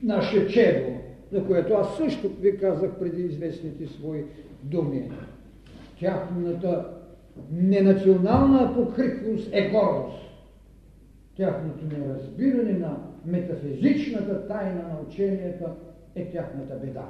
[0.02, 0.90] наше чедо,
[1.32, 4.24] за което аз също ви казах преди известните свои
[4.62, 5.10] думи.
[6.00, 6.84] Тяхната
[7.52, 10.18] ненационална покритност е гордост.
[11.36, 15.70] Тяхното неразбиране на метафизичната тайна на ученията
[16.14, 17.06] е тяхната беда.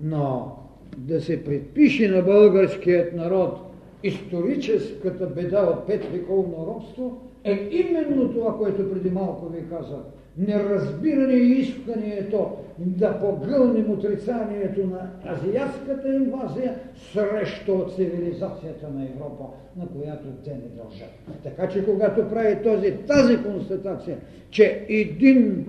[0.00, 0.58] Но
[0.96, 3.63] да се предпише на българският народ
[4.04, 10.00] историческата беда от пет вековно робство е именно това, което преди малко ви казах.
[10.38, 16.74] Неразбиране и искането да погълнем отрицанието на азиатската инвазия
[17.12, 19.44] срещу цивилизацията на Европа,
[19.76, 21.10] на която те не дължат.
[21.42, 24.18] Така че когато прави този, тази констатация,
[24.50, 25.66] че един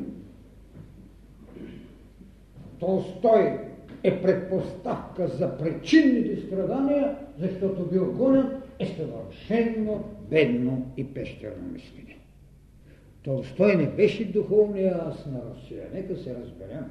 [2.80, 3.60] Толстой
[4.04, 12.18] е предпоставка за причинните страдания, защото бил гонен, е съвършенно бедно и пещерно мислене.
[13.24, 16.86] Толстой не беше духовния аз на Русия, нека се разберем.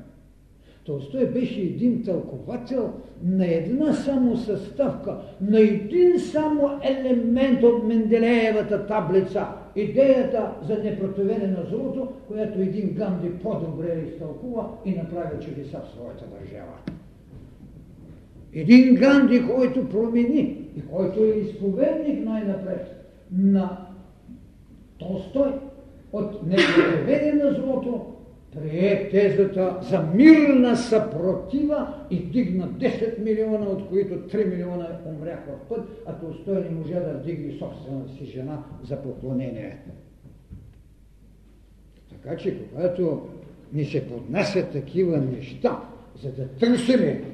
[0.84, 2.92] Толстой беше един тълковател
[3.22, 9.46] на една само съставка, на един само елемент от Менделеевата таблица.
[9.76, 16.24] Идеята за непротивене на злото, която един Ганди по-добре изтълкува и направи чудеса в своята
[16.26, 16.72] държава.
[18.54, 23.86] Един Ганди, който промени и който е изповедник най-напред на
[24.98, 25.52] Толстой
[26.12, 28.14] от неговите на злото,
[28.52, 35.68] прие тезата за мирна съпротива и дигна 10 милиона, от които 3 милиона умряха в
[35.68, 39.78] път, а Толстой не можа да вдигне собствената си жена за поклонение.
[42.10, 43.28] Така че, когато
[43.72, 45.80] ни се поднасят такива неща,
[46.22, 47.33] за да търсиме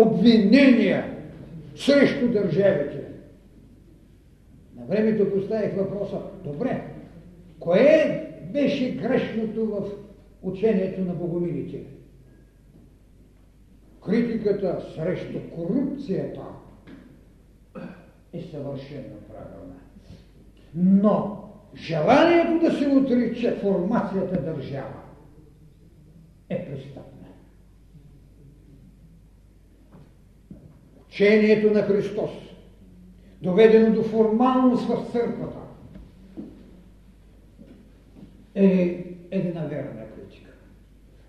[0.00, 1.16] обвинения
[1.76, 3.04] срещу държавите,
[4.76, 6.84] на времето поставих въпроса, добре,
[7.60, 9.90] кое беше грешното в
[10.42, 11.80] учението на богомилите?
[14.04, 16.40] Критиката срещу корупцията
[18.32, 19.74] е съвършено правилна.
[20.74, 21.44] Но
[21.74, 25.00] желанието да се отрича формацията държава
[26.48, 27.19] е престъпна.
[31.20, 32.30] Учението на Христос,
[33.42, 35.58] доведено до формалност в църквата,
[38.54, 40.50] е една верна критика.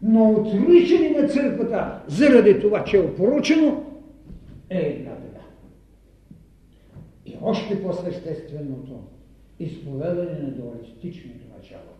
[0.01, 3.83] Но отричане на църквата заради това, че е опоручено,
[4.69, 5.45] е една беда.
[7.25, 8.99] И още по-същественото
[9.59, 11.90] изповедане на дуалистичното начало.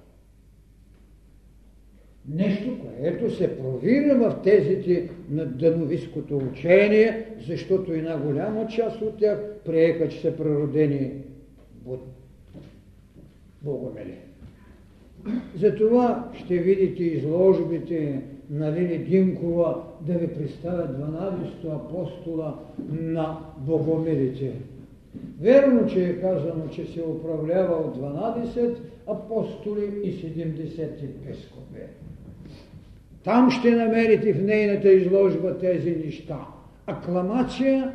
[2.29, 9.39] Нещо, което се провира в тезите на дъновиското учение, защото една голяма част от тях
[9.65, 11.11] приеха, че са природени
[13.61, 14.17] богомели.
[15.55, 22.59] Затова ще видите изложбите на Лили Динкова да ви представят 12 апостола
[22.89, 24.51] на богомилите.
[25.41, 31.79] Верно, че е казано, че се управлява от 12 апостоли и 70 епископи.
[33.23, 36.39] Там ще намерите в нейната изложба тези неща.
[36.87, 37.91] Акламация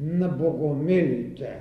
[0.00, 1.58] на богомилите.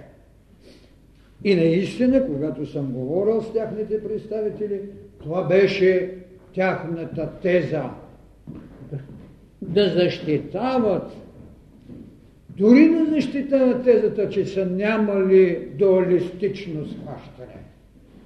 [1.44, 4.82] И наистина, когато съм говорил с тяхните представители,
[5.20, 6.16] това беше
[6.54, 7.84] тяхната теза.
[9.62, 11.12] Да защитават,
[12.50, 17.69] дори да защитават тезата, че са нямали дуалистично схващане.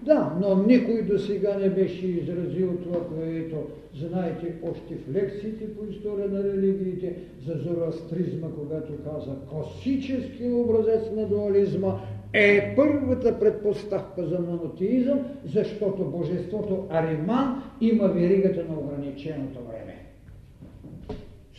[0.06, 3.56] Да, но никой до сега не беше изразил това, което
[4.00, 11.26] знаете още в лекциите по история на религиите за зороастризма, когато каза класически образец на
[11.26, 12.00] дуализма
[12.34, 19.96] е първата предпоставка за монотеизъм, защото божеството Ариман има веригата на ограниченото време.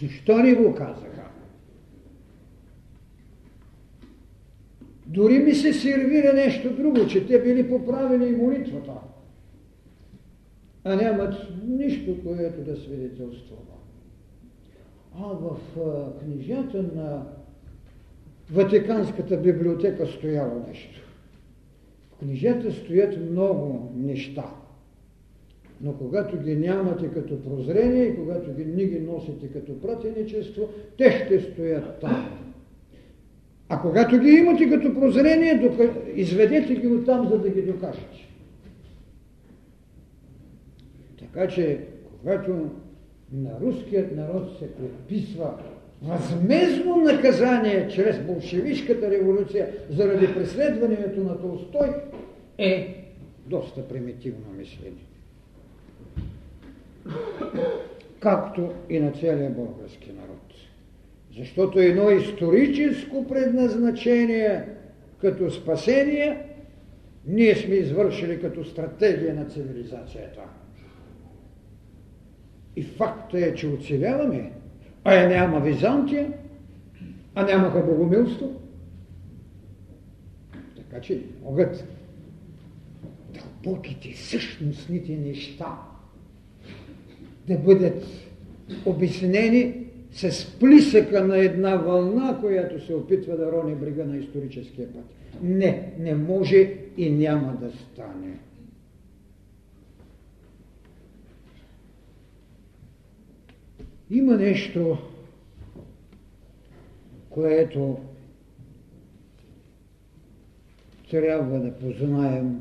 [0.00, 1.13] Защо ни го казаха?
[5.06, 8.92] Дори ми се сервира нещо друго, че те били поправили и молитвата,
[10.84, 11.34] а нямат
[11.68, 13.60] нищо, което да свидетелствува.
[15.18, 15.56] А в
[16.20, 17.22] книжата на
[18.52, 21.00] Ватиканската библиотека стояло нещо.
[22.12, 24.44] В книжата стоят много неща.
[25.80, 31.24] Но когато ги нямате като прозрение и когато ги не ги носите като пратеничество, те
[31.24, 32.43] ще стоят там.
[33.74, 35.70] А когато ги имате като прозрение,
[36.14, 38.28] изведете ги оттам, за да ги докажете.
[41.18, 41.80] Така че,
[42.20, 42.70] когато
[43.32, 45.54] на руският народ се предписва
[46.02, 51.88] възмезно наказание чрез болшевишката революция заради преследването на Толстой
[52.58, 53.04] е
[53.46, 55.06] доста примитивно мисление.
[58.20, 60.13] Както и на целия български.
[61.38, 64.64] Защото едно историческо предназначение
[65.20, 66.38] като спасение
[67.26, 70.40] ние сме извършили като стратегия на цивилизацията.
[72.76, 74.52] И факта е, че оцеляваме
[75.04, 76.32] а я няма Византия,
[77.34, 78.60] а нямаха богомилство.
[80.76, 81.84] Така че могат
[83.34, 85.78] дълбоките същностните неща
[87.46, 88.04] да бъдат
[88.86, 89.83] обяснени
[90.14, 95.04] с плисъка на една вълна, която се опитва да рони брега на историческия път.
[95.42, 98.38] Не, не може и няма да стане.
[104.10, 104.98] Има нещо,
[107.30, 107.98] което
[111.10, 112.60] трябва да познаем.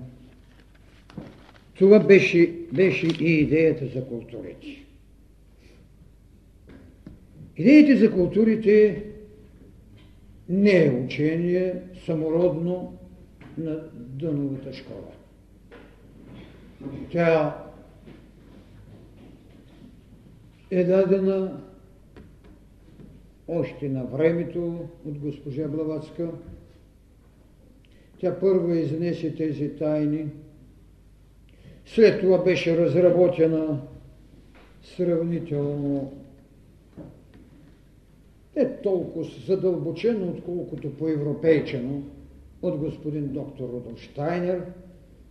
[1.75, 4.82] Това беше, беше и идеята за културите.
[7.57, 9.03] Идеите за културите
[10.49, 12.97] не е учение самородно
[13.57, 15.11] на Дъновата школа.
[17.11, 17.57] Тя
[20.71, 21.61] е дадена
[23.47, 26.29] още на времето от госпожа Блаватска.
[28.17, 30.25] Тя първа изнесе тези тайни.
[31.85, 33.81] След това беше разработена
[34.83, 36.22] сравнително
[38.55, 42.03] е толкова задълбочено, отколкото по-европейчено
[42.61, 44.61] от господин доктор Рудолф Штайнер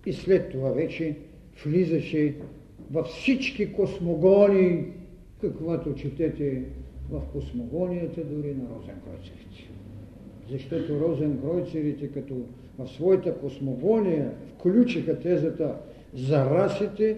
[0.07, 1.17] и след това вече
[1.65, 2.35] влизаше
[2.91, 4.85] във всички космогонии,
[5.41, 6.63] каквато четете
[7.11, 9.69] в космогонията дори на розенкройцерите.
[10.51, 12.35] Защото розенкройцерите като
[12.79, 15.77] в своята космогония включиха тезата
[16.15, 17.17] за расите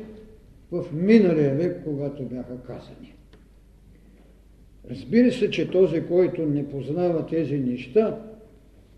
[0.72, 3.13] в миналия век, когато бяха казани.
[4.90, 8.18] Разбира се, че този, който не познава тези неща,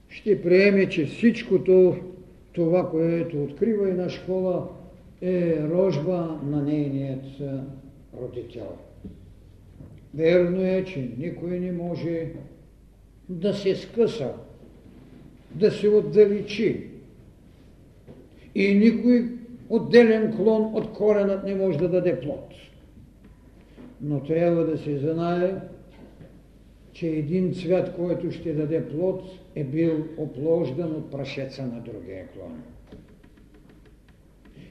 [0.09, 1.97] ще приеме, че всичкото
[2.53, 4.69] това, което открива една школа,
[5.23, 7.25] е рожба на нейният
[8.21, 8.69] родител.
[10.15, 12.27] Верно е, че никой не може
[13.29, 14.33] да се скъса,
[15.55, 16.87] да се отдалечи.
[18.55, 19.29] И никой
[19.69, 22.55] отделен клон от коренът не може да даде плод.
[24.01, 25.55] Но трябва да се знае,
[26.97, 29.23] че един цвят, който ще даде плод,
[29.55, 32.63] е бил оплождан от прашеца на другия клон.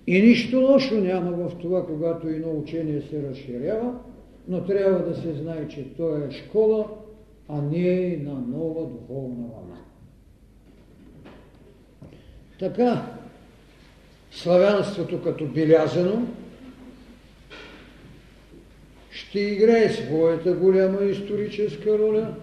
[0.08, 3.94] И нищо лошо няма в това, когато едно учение се разширява,
[4.48, 6.88] но трябва да се знае, че то е школа,
[7.50, 9.80] а не е на нова духовна вълна.
[12.60, 13.06] Така,
[14.32, 16.28] славянството като белязано
[19.16, 22.36] ще играе своята голяма историческа роля.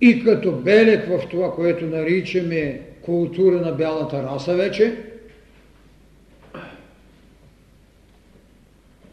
[0.00, 4.96] И като белек в това, което наричаме култура на бялата раса вече,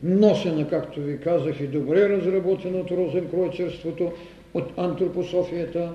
[0.04, 4.12] носена, както ви казах, и добре разработена от розенкройцерството,
[4.54, 5.94] от антропософията,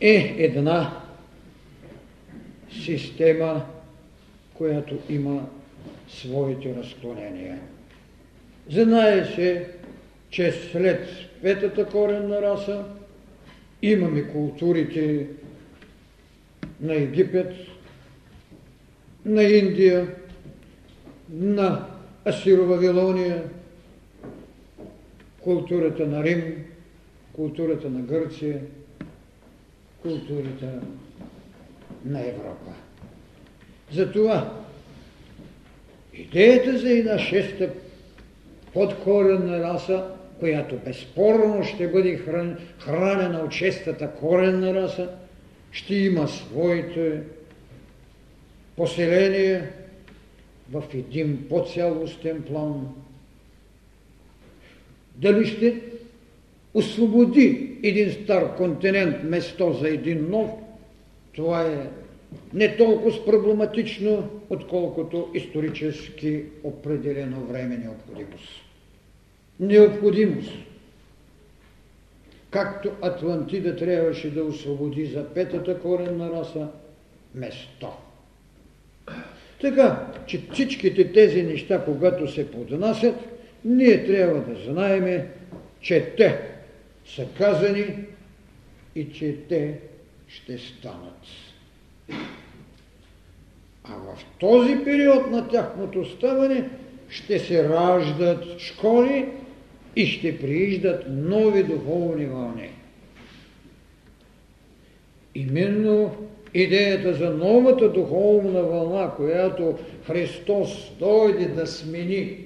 [0.00, 1.02] е една
[2.70, 3.66] система,
[4.58, 5.46] която има
[6.08, 7.60] своите разклонения.
[8.70, 9.68] Знае се,
[10.30, 11.08] че след
[11.42, 12.84] петата коренна раса
[13.82, 15.26] имаме културите
[16.80, 17.54] на Египет,
[19.24, 20.14] на Индия,
[21.30, 21.86] на
[22.26, 23.42] Асиро-Вавилония,
[25.40, 26.64] културата на Рим,
[27.32, 28.60] културата на Гърция,
[30.02, 30.80] културата
[32.04, 32.87] на Европа.
[33.92, 34.52] Затова
[36.14, 37.70] идеята за една шеста
[38.72, 40.04] подкоренна раса,
[40.38, 45.08] която безспорно ще бъде хран, хранена от шестата коренна раса,
[45.72, 47.20] ще има своите
[48.76, 49.68] поселения
[50.72, 52.88] в един по-цялостен план.
[55.16, 55.80] Дали ще
[56.74, 60.50] освободи един стар континент место за един нов,
[61.32, 61.86] това е
[62.52, 68.48] не толкова проблематично, отколкото исторически определено време необходимост.
[69.60, 70.52] Необходимост.
[72.50, 76.68] Както Атлантида трябваше да освободи за петата коренна раса
[77.34, 77.88] место.
[79.60, 83.14] Така, че всичките тези неща, когато се поднасят,
[83.64, 85.30] ние трябва да знаеме,
[85.80, 86.40] че те
[87.06, 87.94] са казани
[88.94, 89.78] и че те
[90.28, 91.47] ще станат.
[93.84, 96.70] А в този период на тяхното ставане
[97.08, 99.28] ще се раждат школи
[99.96, 102.70] и ще прииждат нови духовни вълни.
[105.34, 106.16] Именно
[106.54, 112.38] идеята за новата духовна вълна, която Христос дойде да смени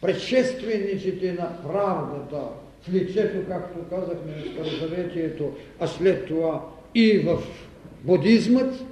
[0.00, 2.42] предшествениците на правдата
[2.82, 7.38] в лицето, както казахме в Старозаветието, а след това и в
[8.04, 8.84] будизмът,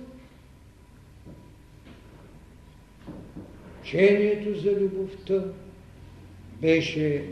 [3.80, 5.44] учението за любовта
[6.60, 7.24] беше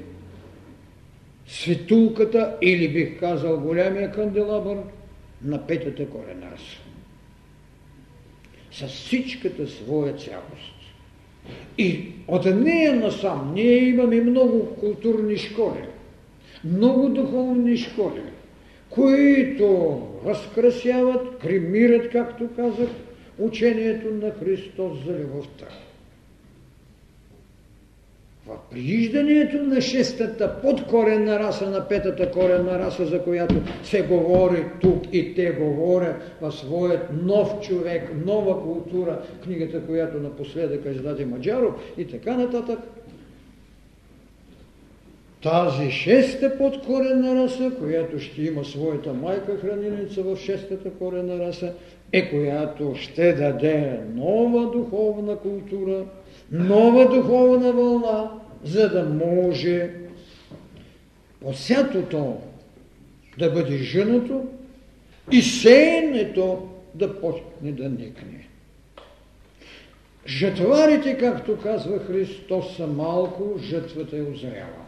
[1.47, 4.79] светулката или бих казал голямия канделабър
[5.45, 6.79] на петата корена раса.
[8.73, 10.75] С всичката своя цялост.
[11.79, 15.85] И от нея насам ние имаме много културни школи,
[16.65, 18.23] много духовни школи,
[18.91, 22.89] които разкрасяват, кремират, както казах,
[23.39, 25.67] учението на Христос за любовта.
[28.47, 35.03] В прииждането на шестата подкоренна раса, на петата коренна раса, за която се говори тук
[35.13, 42.05] и те говорят в своят нов човек, нова култура, книгата, която напоследък издаде Маджаров и
[42.05, 42.79] така нататък,
[45.43, 51.73] тази шеста подкорена раса, която ще има своята майка хранилница в шестата корена раса,
[52.13, 56.05] е която ще даде нова духовна култура,
[56.53, 58.31] нова духовна вълна,
[58.65, 59.91] за да може
[61.41, 62.37] посятото
[63.39, 64.45] да бъде женото
[65.33, 68.49] и сеенето да почне да никне.
[70.27, 74.80] Жътварите, както казва Христос, са малко, жътвата е озряла.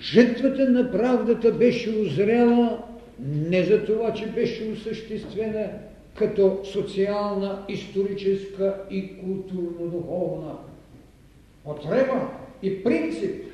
[0.00, 2.84] Жътвата на правдата беше озряла
[3.20, 5.70] не за това, че беше осъществена
[6.14, 10.56] като социална, историческа и културно-духовна
[11.64, 12.30] потреба
[12.62, 13.44] и принцип,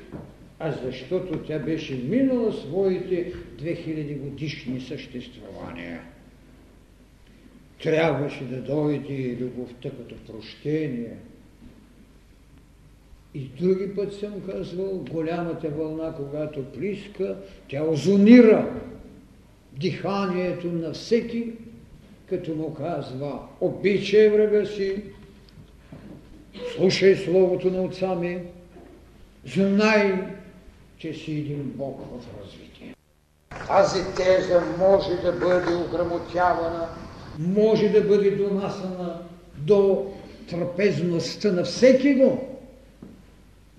[0.59, 6.01] а защото тя беше минала своите 2000 годишни съществувания.
[7.83, 11.17] Трябваше да дойде любовта като прощение.
[13.37, 17.35] И други път съм казвал, голямата вълна, когато плиска,
[17.69, 18.71] тя озонира
[19.79, 21.51] диханието на всеки,
[22.29, 25.03] като му казва, обичай врага си,
[26.75, 28.39] слушай Словото на отца ми,
[29.45, 30.13] знай,
[30.97, 32.95] че си един Бог в развитие.
[33.67, 36.87] Тази теза може да бъде ограмотявана,
[37.39, 39.21] може да бъде донасана
[39.57, 40.11] до
[40.49, 42.56] трапезността на всеки го,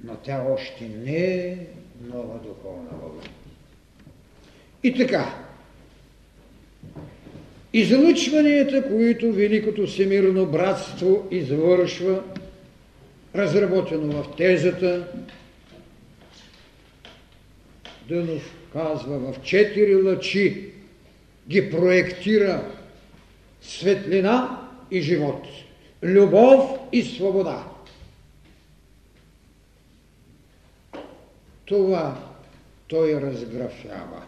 [0.05, 1.57] но тя още не е
[2.03, 3.23] нова духовна вълна.
[4.83, 5.35] И така,
[7.73, 12.23] излъчванията, които Великото Всемирно братство извършва,
[13.35, 15.09] разработено в тезата,
[18.09, 20.71] Дънов казва в четири лъчи,
[21.49, 22.65] ги проектира
[23.61, 25.47] светлина и живот,
[26.03, 27.65] любов и свобода.
[31.69, 32.19] Това
[32.87, 34.23] той разграфява.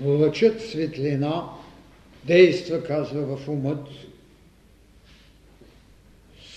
[0.00, 1.44] Лъчът светлина
[2.24, 3.88] действа, казва в умът,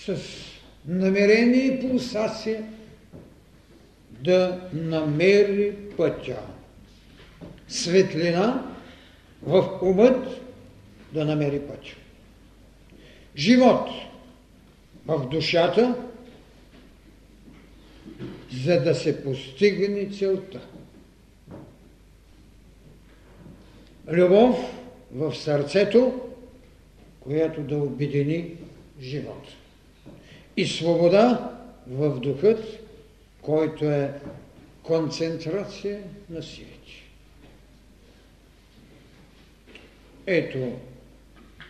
[0.04, 0.16] с
[0.86, 2.64] намерение и пулсация
[4.10, 6.40] да намери пътя.
[7.68, 8.74] Светлина
[9.42, 10.40] в умът
[11.12, 11.96] да намери пътя.
[13.36, 13.88] Живот
[15.06, 15.94] в душата,
[18.64, 20.60] за да се постигне целта.
[24.08, 24.56] Любов
[25.12, 26.20] в сърцето,
[27.20, 28.50] която да обедини
[29.00, 29.52] живота
[30.56, 32.64] и свобода в духът,
[33.42, 34.12] който е
[34.82, 36.92] концентрация на силите.
[40.26, 40.72] Ето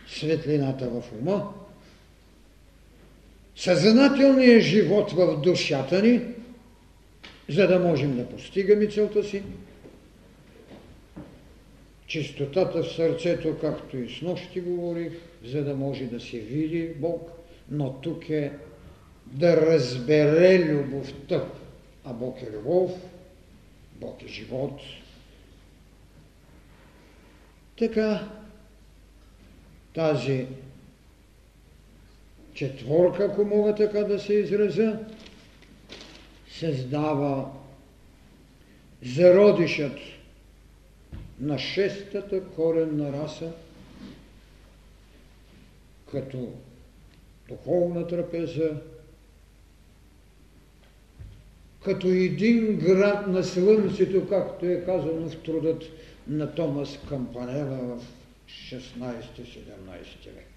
[0.07, 1.53] светлината в ума,
[3.55, 6.21] съзнателният живот в душата ни,
[7.49, 9.43] за да можем да постигаме целта си,
[12.07, 15.11] чистотата в сърцето, както и с нощи говорих,
[15.43, 17.31] за да може да се види Бог,
[17.71, 18.51] но тук е
[19.25, 21.45] да разбере любовта.
[22.05, 22.91] А Бог е любов,
[23.95, 24.81] Бог е живот.
[27.77, 28.29] Така,
[29.93, 30.45] тази
[32.55, 34.99] четворка, ако мога така да се изразя,
[36.49, 37.51] създава
[39.03, 39.97] зародишът
[41.39, 43.51] на шестата коренна раса,
[46.11, 46.53] като
[47.47, 48.81] духовна трапеза,
[51.83, 55.83] като един град на Слънцето, както е казано в трудът
[56.27, 58.01] на Томас Кампанела в
[58.47, 59.15] 16-17
[60.25, 60.54] век.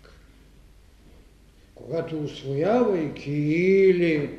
[1.79, 4.31] Когато освоявайки или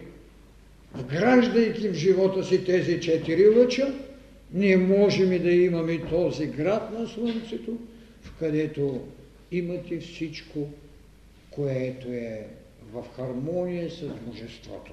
[0.93, 3.93] вграждайки в живота си тези четири лъча,
[4.53, 7.77] ние можем да имаме този град на Слънцето,
[8.21, 9.01] в където
[9.51, 10.67] имате всичко,
[11.51, 12.47] което е
[12.93, 14.91] в хармония с Божеството.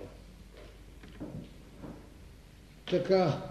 [2.90, 3.42] Така,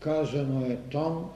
[0.00, 1.30] казано е там,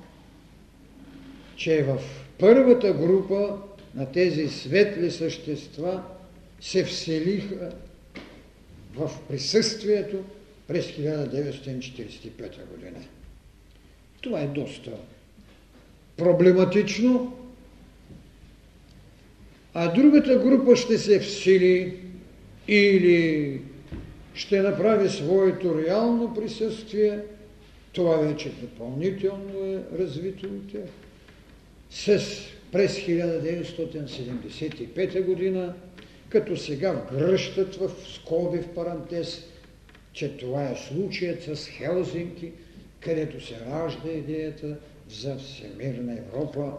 [1.56, 1.98] че в
[2.38, 3.58] първата група
[3.94, 6.02] на тези светли същества
[6.60, 7.72] се вселиха
[8.94, 10.24] в присъствието
[10.68, 12.98] през 1945 година.
[14.20, 14.90] Това е доста
[16.16, 17.36] проблематично,
[19.74, 22.00] а другата група ще се всили
[22.68, 23.60] или
[24.34, 27.18] ще направи своето реално присъствие,
[27.92, 30.90] това вече допълнително е развито от тях,
[31.90, 32.20] с
[32.74, 35.74] през 1975 година,
[36.28, 39.42] като сега вгръщат в скоби в парантез,
[40.12, 42.52] че това е случаят с Хелзинки,
[43.00, 44.76] където се ражда идеята
[45.10, 46.72] за всемирна Европа.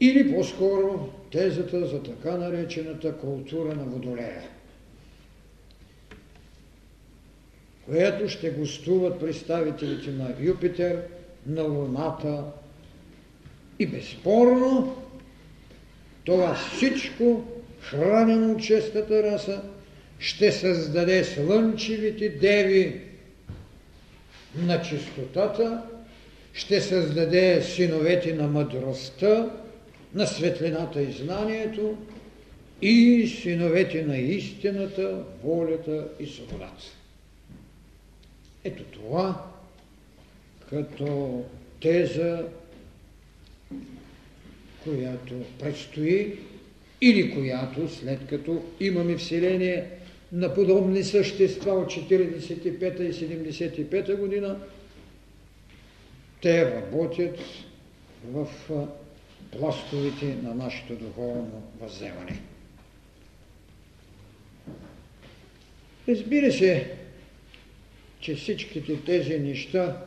[0.00, 4.42] Или по-скоро тезата за така наречената култура на Водолея,
[7.84, 11.02] която ще гостуват представителите на Юпитер,
[11.46, 12.44] на Луната
[13.80, 14.96] и безспорно
[16.24, 17.44] това всичко,
[17.80, 19.62] хранено от честата раса,
[20.18, 23.00] ще създаде слънчевите деви
[24.56, 25.82] на чистотата,
[26.52, 29.50] ще създаде синовете на мъдростта,
[30.14, 31.96] на светлината и знанието
[32.82, 36.84] и синовете на истината, волята и свободата.
[38.64, 39.44] Ето това
[40.70, 41.42] като
[41.80, 42.44] теза,
[44.84, 46.38] която предстои
[47.00, 49.84] или която след като имаме Вселение
[50.32, 54.60] на подобни същества от 45 и 75 година,
[56.42, 57.38] те работят
[58.24, 58.48] в
[59.52, 62.40] пластовете на нашето духовно възземане.
[66.08, 66.90] Разбира се,
[68.20, 70.04] че всичките тези неща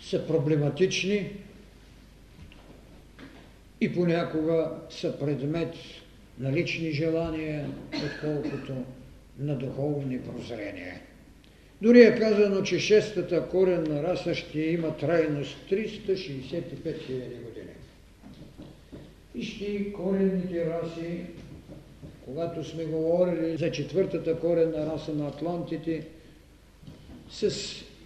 [0.00, 1.30] са проблематични
[3.82, 5.74] и понякога са предмет
[6.38, 7.66] на лични желания,
[8.06, 8.72] отколкото
[9.38, 11.00] на духовни прозрения.
[11.82, 16.62] Дори е казано, че шестата коренна раса ще има трайност 365 000
[17.44, 17.74] години.
[19.34, 21.20] И ще коренните раси,
[22.24, 26.06] когато сме говорили за четвъртата коренна раса на атлантите,
[27.30, 27.50] с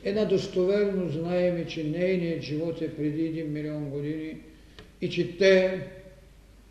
[0.05, 4.37] една достоверно знаеме, че нейният живот е преди 1 милион години
[5.01, 5.81] и че те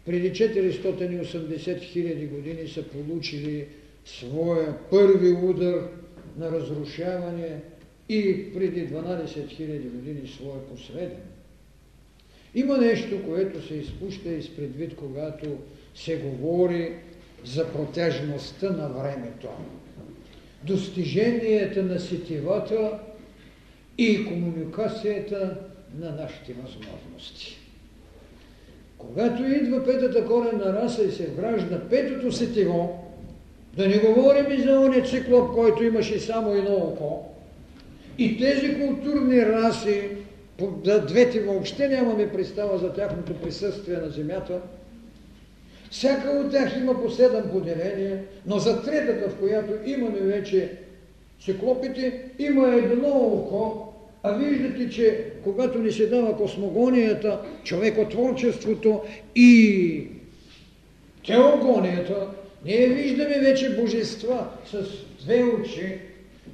[0.05, 3.67] преди 480 хиляди години са получили
[4.05, 5.89] своя първи удар
[6.37, 7.61] на разрушаване
[8.09, 11.21] и преди 12 000 години своя последен.
[12.55, 15.57] Има нещо, което се изпуща изпредвид, когато
[15.95, 16.93] се говори
[17.45, 19.49] за протежността на времето.
[20.63, 22.99] Достиженията на сетивата
[23.97, 25.57] и комуникацията
[25.99, 27.64] на нашите възможности.
[28.97, 33.05] Когато идва петата коренна раса и се вражда петото сетиво,
[33.77, 37.25] да не говорим и за оня циклоп, който имаше само едно око.
[38.17, 40.09] И тези културни раси,
[41.07, 44.59] двете въобще нямаме представа за тяхното присъствие на Земята.
[45.89, 50.71] Всяка от тях има по седем поделения, но за третата, в която имаме вече
[51.45, 53.84] циклопите, има едно око,
[54.27, 59.01] а виждате, че когато ни се дава космогонията, човекотворчеството
[59.35, 60.07] и
[61.27, 62.27] теогонията,
[62.65, 64.77] ние виждаме вече божества с
[65.23, 65.99] две очи,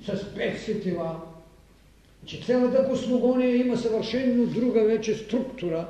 [0.06, 1.16] с пет сетива,
[2.26, 5.88] че цялата космогония има съвършенно друга вече структура.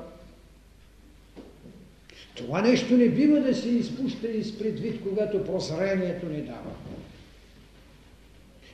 [2.36, 6.72] Това нещо не бива да се изпуща изпредвид, когато прозрението ни дава.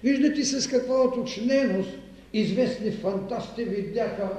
[0.03, 1.89] Виждате с каква оточненост
[2.34, 4.30] известни фантасти видяха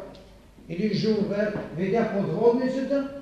[0.68, 3.18] или Жулвер видя подводницата,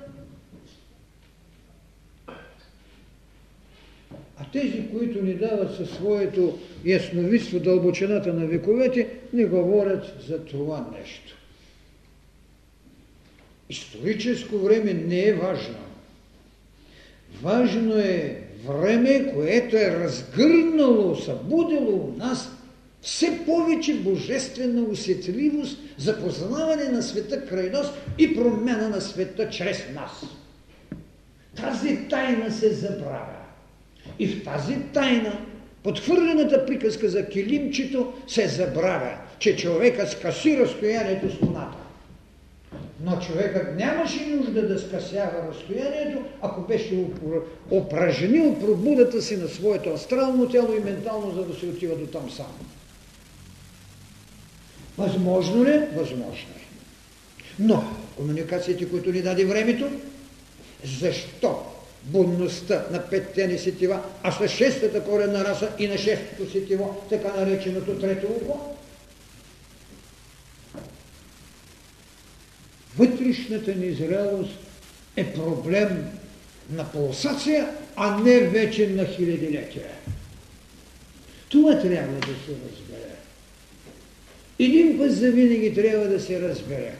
[4.39, 10.89] А тези, които ни дават със своето ясновидство дълбочината на вековете, не говорят за това
[10.99, 11.35] нещо.
[13.69, 15.77] Историческо време не е важно.
[17.41, 22.56] Важно е време, което е разгърнало, събудило у нас
[23.07, 29.83] все повече божествена усетливост за познаване на света край нас и промяна на света чрез
[29.95, 30.23] нас.
[31.55, 33.37] Тази тайна се забравя.
[34.19, 35.39] И в тази тайна,
[35.83, 41.77] подхвърлената приказка за килимчето, се забравя, че човекът скъси разстоянието с луната.
[43.03, 47.05] Но човекът нямаше нужда да скъсява разстоянието, ако беше
[47.71, 52.29] упражнил пробудата си на своето астрално тяло и ментално, за да се отива до там
[52.29, 52.76] сам.
[54.97, 55.79] Възможно ли?
[55.95, 56.67] Възможно е.
[57.59, 57.83] Но
[58.15, 59.89] комуникациите, които ни даде времето,
[60.99, 61.63] защо
[62.03, 67.33] будността на петте ни сетива, а с шестата коренна раса и на шестото сетиво, така
[67.33, 68.75] нареченото трето око.
[72.97, 74.57] Вътрешната ни зрелост
[75.15, 76.05] е проблем
[76.69, 79.87] на пулсация, а не вече на хилядилетия.
[81.49, 82.86] Това трябва да се разбере.
[84.59, 86.93] Един път за винаги трябва да се разбере.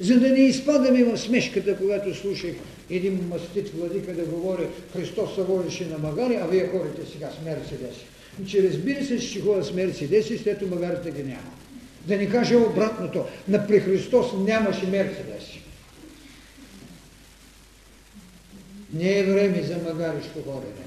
[0.00, 2.54] За да не изпадаме в смешката, когато слушах
[2.90, 7.44] един мастит владика да говори Христос се водеше на магари, а вие ходите сега с
[7.44, 8.06] Мерцедеси.
[8.48, 11.52] Че разбира се, че ходят с Мерцедеси, след магарите ги няма.
[12.06, 15.62] Да не кажа обратното, на при Христос нямаше Мерцедеси.
[18.94, 20.86] Не е време за магарешко хорене.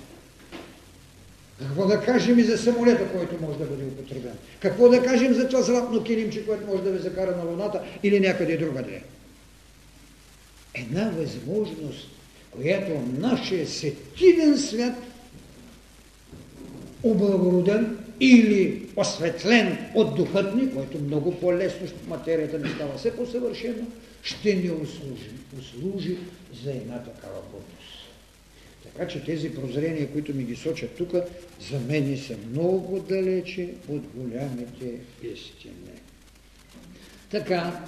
[1.60, 4.34] Какво да кажем и за самолета, който може да бъде употребен?
[4.60, 8.20] Какво да кажем за това златно килимче, което може да ви закара на Луната или
[8.20, 9.01] някъде другаде?
[10.74, 12.07] Една възможност,
[12.51, 14.93] която нашия сетивен свят,
[17.03, 23.88] облагороден или осветлен от духът ни, който много по-лесно материята ни става все по-съвършено,
[24.24, 25.30] ще ни услужи,
[25.60, 26.18] услужи
[26.64, 27.78] за една такава глупост.
[28.94, 31.12] Така че тези прозрения, които ми ги сочат тук,
[31.70, 36.00] за мен са много далече от голямите истини.
[37.30, 37.86] Така,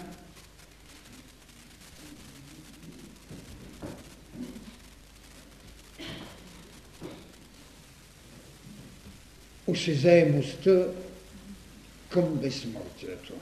[9.68, 10.88] осезаемостта
[12.10, 13.34] към безсмъртието.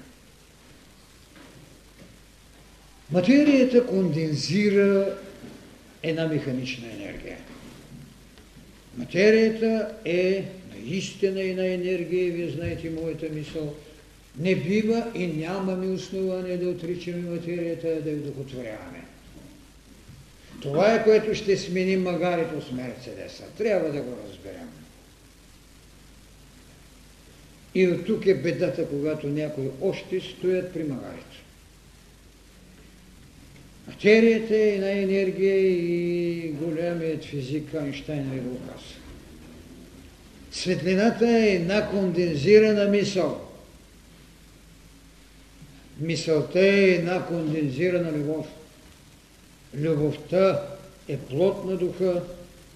[3.11, 5.17] Материята кондензира
[6.03, 7.37] една механична енергия.
[8.97, 13.75] Материята е наистина една енергия, вие знаете моята мисъл.
[14.39, 19.03] Не бива и нямаме основание да отричаме материята, да я дохотворяваме.
[20.61, 23.43] Това е което ще смени магарито с Мерцедеса.
[23.57, 24.69] Трябва да го разберем.
[27.75, 31.28] И от тук е бедата, когато някои още стоят при магарито.
[33.89, 38.85] Материята е една енергия и голямият физик Айнштайн ли го каза.
[40.51, 43.41] Светлината е една кондензирана мисъл.
[45.99, 48.47] Мисълта е една кондензирана любов.
[49.77, 50.61] Любовта
[51.07, 52.23] е плод на духа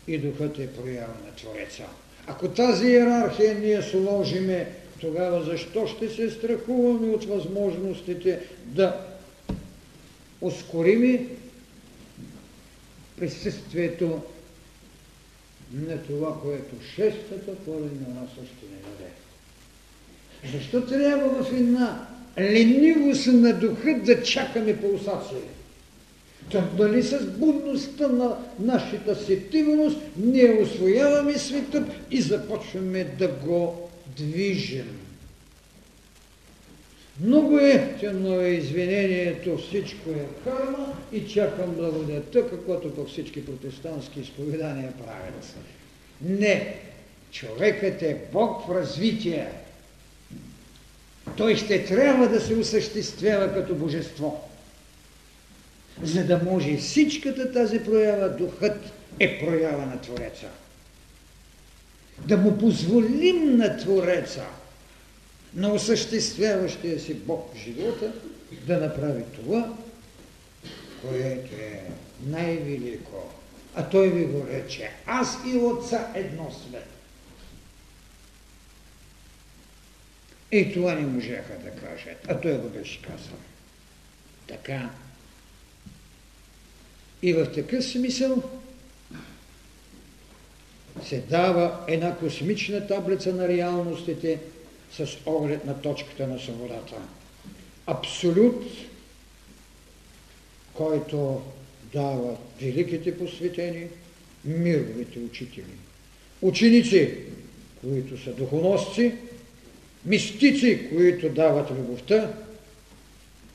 [0.07, 1.83] и духът е проява на Твореца.
[2.27, 4.67] Ако тази иерархия ние сложиме,
[5.01, 9.12] тогава защо ще се страхуваме от възможностите да
[10.43, 11.27] ускорими
[13.19, 14.21] присъствието
[15.73, 19.11] на това, което шестата половина нас ще не даде.
[20.57, 22.07] Защо трябва в една
[22.39, 25.41] ленивост на духа да чакаме пулсация?
[26.51, 35.02] Та дали с будността на нашата сетивност ние освояваме светът и започваме да го движим.
[37.21, 44.93] Много ефтино е извинението, всичко е карма и чакам благодата, каквото пък всички протестантски изповедания
[45.05, 45.55] правят.
[46.21, 46.75] Не,
[47.31, 49.47] човекът е Бог в развитие.
[51.37, 54.49] Той ще трябва да се осъществява като божество.
[56.03, 60.47] За да може всичката тази проява, духът е проява на Твореца.
[62.27, 64.45] Да му позволим на Твореца–
[65.55, 68.13] на осъществяващия си Бог в живота
[68.67, 69.73] да направи това,
[71.01, 71.83] което е
[72.25, 73.29] най-велико.
[73.75, 76.87] А той ви го рече, аз и Отца едно свет.
[80.51, 83.37] И това не можеха да кажат, а той го беше казал.
[84.47, 84.89] Така.
[87.21, 88.43] И в такъв смисъл
[91.05, 94.39] се дава една космична таблица на реалностите–
[94.97, 96.95] с оглед на точката на свободата.
[97.87, 98.63] Абсолют,
[100.73, 101.41] който
[101.93, 103.87] дава великите посветени,
[104.45, 105.73] мировите учители.
[106.41, 107.13] Ученици,
[107.81, 109.13] които са духоносци,
[110.05, 112.33] мистици, които дават любовта,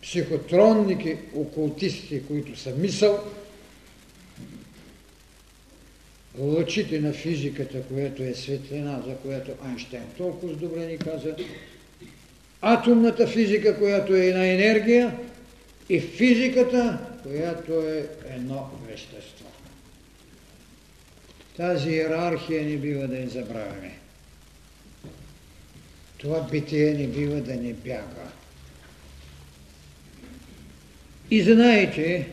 [0.03, 3.24] психотронники, окултисти, които са мисъл,
[6.39, 11.36] лъчите на физиката, която е светлина, за която Айнштейн толкова добре ни каза,
[12.61, 15.18] атомната физика, която е една енергия,
[15.89, 19.47] и физиката, която е едно вещество.
[21.57, 23.99] Тази иерархия не бива да я забравяме.
[26.18, 28.28] Това битие не бива да не бяга.
[31.30, 32.28] И знаете,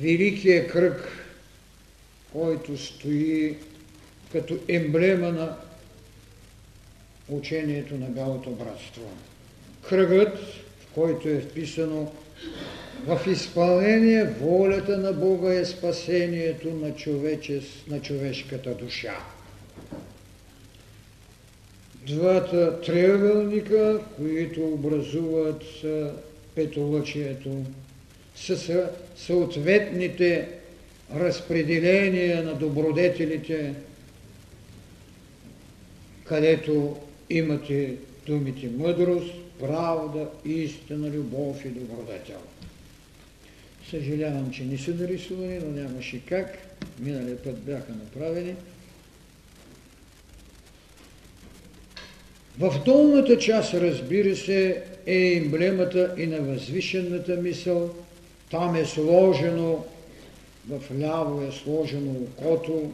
[0.00, 1.08] великия кръг,
[2.32, 3.56] който стои
[4.32, 5.56] като емблема на
[7.28, 9.10] учението на Бялото братство.
[9.88, 10.38] Кръгът,
[10.80, 12.12] в който е вписано
[13.06, 19.18] в изпълнение волята на Бога е спасението на, човечес, на човешката душа.
[22.06, 25.64] двата триъгълника, които образуват
[26.54, 27.64] петолъчието,
[28.36, 30.48] с съответните
[31.14, 33.74] разпределения на добродетелите,
[36.24, 36.96] където
[37.30, 37.94] имате
[38.26, 42.40] думите мъдрост, правда, истина, любов и добродетел.
[43.90, 46.58] Съжалявам, че не са нарисувани, но нямаше как.
[46.98, 48.54] Миналия път бяха направени.
[52.58, 58.05] В долната част, разбира се, е емблемата и на възвишената мисъл.
[58.50, 59.84] Там е сложено,
[60.68, 62.90] в ляво е сложено окото.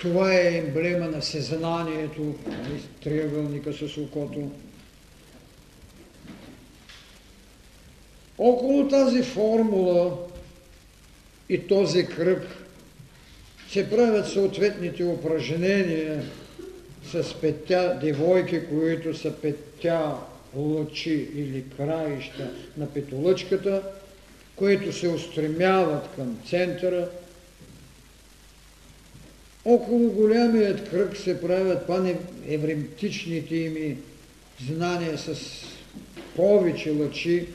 [0.00, 4.50] Това е емблема на съзнанието, нали, триъгълника с окото.
[8.38, 10.18] Около тази формула
[11.48, 12.46] и този кръг
[13.68, 16.22] се правят съответните упражнения
[17.12, 20.14] с петя девойки, които са петя
[20.56, 23.82] лъчи или краища на петолъчката,
[24.56, 27.08] които се устремяват към центъра.
[29.64, 33.96] Около голямият кръг се правят паневремтичните ими
[34.66, 35.36] знания с
[36.36, 37.46] повече лъчи,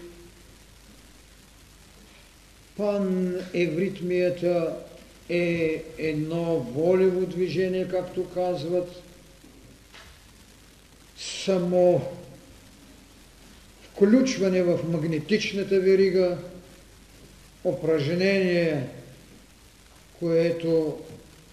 [2.79, 4.75] Пан-евритмията
[5.29, 9.03] е едно волево движение, както казват,
[11.17, 12.01] само
[13.99, 16.37] включване в магнетичната верига,
[17.63, 18.87] упражнение,
[20.19, 20.97] което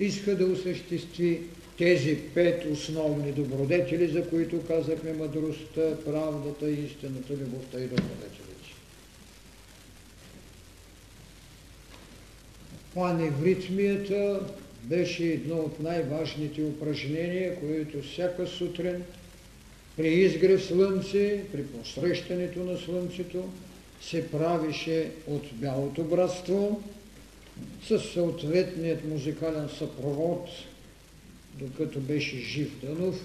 [0.00, 1.40] иска да осъществи
[1.78, 8.46] тези пет основни добродетели, за които казахме мъдростта, правдата, истината, любовта и добродетел.
[12.94, 14.40] Паневритмията
[14.82, 19.04] беше едно от най-важните упражнения, които всяка сутрин
[19.96, 23.44] при изгрев слънце, при посрещането на слънцето,
[24.00, 26.82] се правише от бялото братство
[27.88, 30.48] с съответният музикален съпровод,
[31.54, 33.20] докато беше жив Дънов.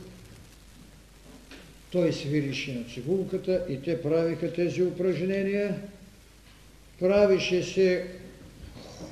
[1.91, 5.81] Той свирише на цигулката и те правиха тези упражнения.
[6.99, 8.07] Правише се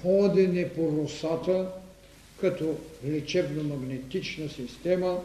[0.02, 1.72] ходене по русата
[2.42, 5.20] като лечебно-магнетична система.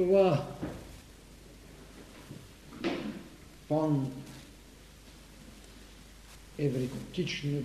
[0.00, 0.46] Това
[3.68, 4.12] пан
[6.58, 7.62] евретично,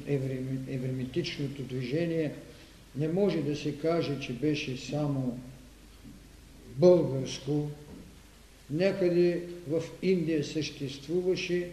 [0.68, 2.34] евреметичното движение
[2.96, 5.40] не може да се каже, че беше само
[6.78, 7.70] българско.
[8.70, 11.70] Някъде в Индия съществуваше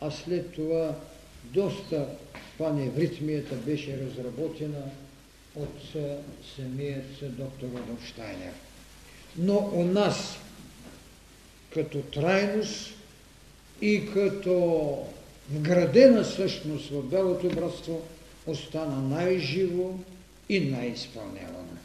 [0.00, 0.98] а след това
[1.44, 2.08] доста
[2.58, 4.84] паневритмията беше разработена
[5.56, 5.96] от
[6.56, 8.52] самият доктор Родов Штайнер.
[9.38, 10.36] Но у нас
[11.74, 12.94] като трайност
[13.82, 14.96] и като
[15.52, 18.02] вградена същност в Белото братство
[18.46, 19.90] остана най-живо
[20.48, 21.76] и най-изпълнявано.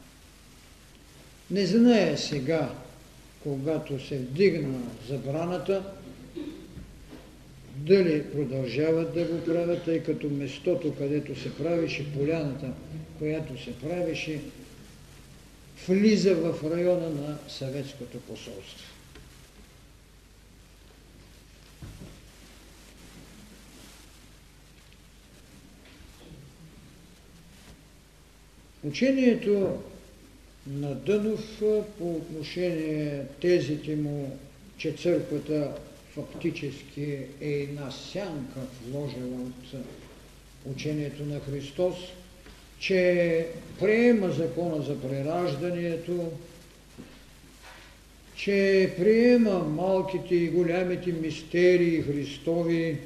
[1.51, 2.71] Не знае сега,
[3.43, 4.79] когато се вдигна
[5.09, 5.83] забраната,
[7.75, 12.67] дали продължават да го правят, тъй като местото, където се правише, поляната,
[13.19, 14.39] която се правише,
[15.87, 18.91] влиза в района на съветското посолство.
[28.83, 29.79] Учението
[30.67, 31.59] на Дънов
[31.97, 34.37] по отношение тезите му,
[34.77, 35.71] че църквата
[36.13, 39.81] фактически е една сянка вложена от
[40.65, 41.95] учението на Христос,
[42.79, 43.47] че
[43.79, 46.31] приема закона за прераждането,
[48.35, 52.97] че приема малките и голямите мистерии Христови,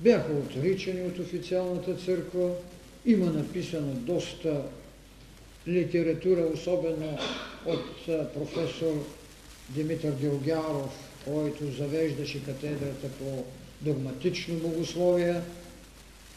[0.00, 2.50] бяха отричани от официалната църква.
[3.06, 4.62] Има написано доста
[5.68, 7.18] литература, особено
[7.66, 9.06] от професор
[9.68, 13.44] Димитър Дилгяров, който завеждаше катедрата по
[13.80, 15.40] догматично богословие.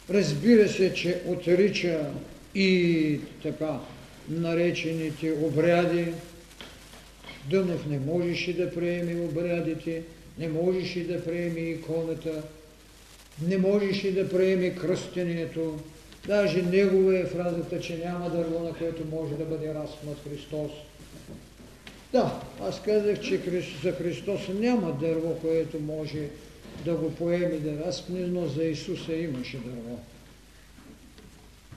[0.09, 2.05] Разбира се, че отрича
[2.55, 3.79] и така
[4.29, 6.05] наречените обряди.
[7.49, 10.01] Дънов не можеше да приеме обрядите,
[10.39, 12.43] не можеше да приеме иконата,
[13.47, 15.79] не можеше да приеме кръстението.
[16.27, 20.71] Даже негова е фразата, че няма дърво, на което може да бъде разпнат Христос.
[22.11, 23.39] Да, аз казах, че
[23.83, 26.19] за Христос няма дърво, което може
[26.85, 29.99] да го поеме да разпне, но за Исуса имаше дърво.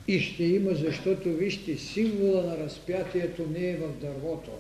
[0.08, 4.50] И ще има, защото вижте, символа на разпятието не е в дървото,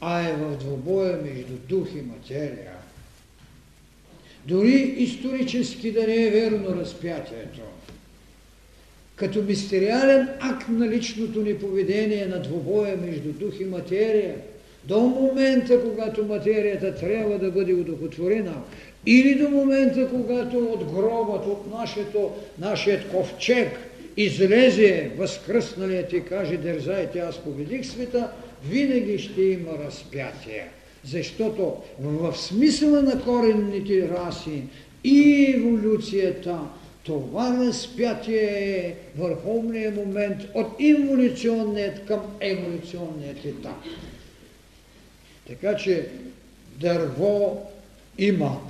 [0.00, 2.72] а е в двобоя между дух и материя.
[4.46, 7.60] Дори исторически да не е верно разпятието,
[9.16, 14.36] като мистериален акт на личното ни поведение на двобоя между дух и материя,
[14.84, 18.62] до момента, когато материята трябва да бъде удохотворена,
[19.06, 23.68] или до момента, когато от гробът, от нашето, нашият ковчег
[24.16, 28.30] излезе възкръсналият и каже, дързайте, аз победих света,
[28.68, 30.68] винаги ще има разпятие.
[31.04, 34.62] Защото в смисъла на коренните раси
[35.04, 36.58] и еволюцията,
[37.02, 43.82] това разпятие е върховният момент от инволюционният към еволюционният етап.
[45.48, 46.06] Така че
[46.80, 47.66] дърво
[48.18, 48.60] има.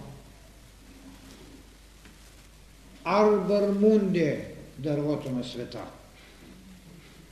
[3.05, 5.85] Арбър мунде, дървото на света.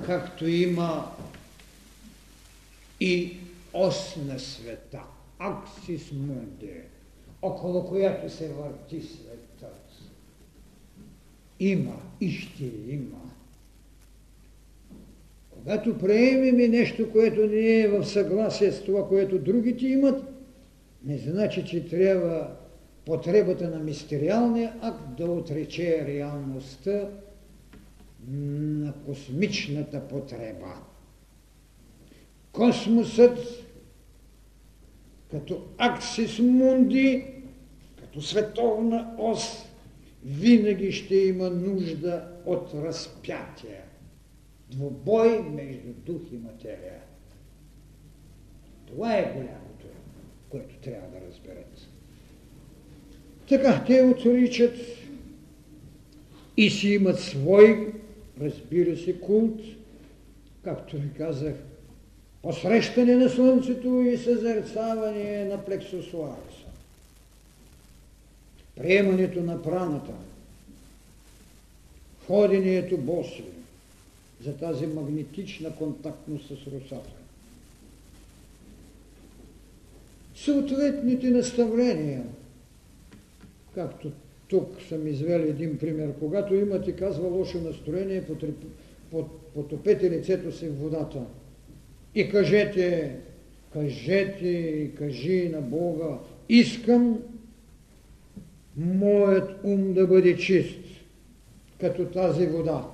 [0.06, 1.12] Както има
[3.00, 3.36] и
[3.72, 5.00] ос на света,
[5.38, 6.84] аксис мунде,
[7.42, 9.88] около която се върти светът.
[11.60, 13.30] Има и ще има.
[15.50, 20.24] Когато приемеме нещо, което не е в съгласие с това, което другите имат,
[21.04, 22.56] не значи, че трябва
[23.04, 27.10] потребата на мистериалния акт да отрече реалността
[28.28, 30.74] на космичната потреба.
[32.52, 33.38] Космосът
[35.30, 37.34] като аксис мунди,
[38.00, 39.66] като световна ос,
[40.24, 43.82] винаги ще има нужда от разпятие.
[44.70, 47.02] Двобой между дух и материя.
[48.86, 49.86] Това е голямото,
[50.48, 51.91] което трябва да разберат.
[53.48, 54.74] Така, те отричат
[56.56, 57.92] и си имат свой,
[58.40, 59.60] разбира се, култ,
[60.64, 61.54] както ви казах,
[62.42, 66.66] посрещане на Слънцето и съзерцаване на плексосуариса.
[68.76, 70.12] Приемането на праната,
[72.26, 73.44] ходенето боси,
[74.44, 77.10] за тази магнетична контактност с русата.
[80.34, 82.22] Съответните наставления,
[83.74, 84.12] както
[84.48, 88.24] тук съм извел един пример, когато имате, казва, лошо настроение,
[89.54, 91.22] потопете лицето си в водата.
[92.14, 93.16] И кажете,
[93.72, 96.18] кажете кажи на Бога,
[96.48, 97.18] искам
[98.76, 100.80] моят ум да бъде чист,
[101.80, 102.86] като тази вода.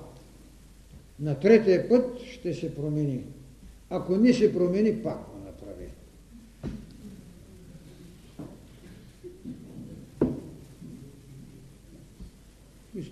[1.19, 3.23] На третия път ще се промени.
[3.89, 5.85] Ако не се промени, пак го направи.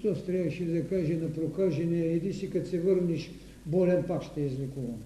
[0.02, 3.32] Христос трябваше да каже на прокажения, иди си, като се върнеш,
[3.66, 5.04] болен пак ще излекувам.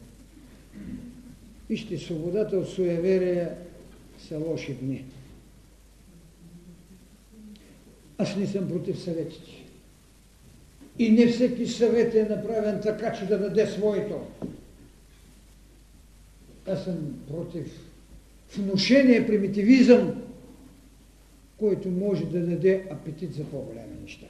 [1.69, 3.49] Вижте, свободата от суеверие
[4.19, 5.05] са лоши дни.
[8.17, 9.51] Аз не съм против съветите.
[10.99, 14.19] И не всеки съвет е направен така, че да даде своето.
[16.67, 17.79] Аз съм против
[18.57, 20.23] внушение, примитивизъм,
[21.57, 24.27] който може да даде апетит за по-голями неща.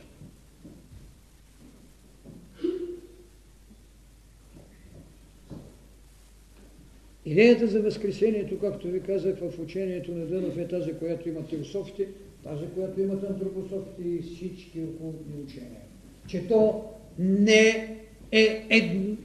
[7.25, 12.07] Идеята за Възкресението, както ви казах в учението на Дънов, е тази, която имат теософите,
[12.43, 15.81] тази, която имат антропософите и всички околотни учения
[16.27, 16.83] че то
[17.19, 17.97] не
[18.31, 19.17] е едно,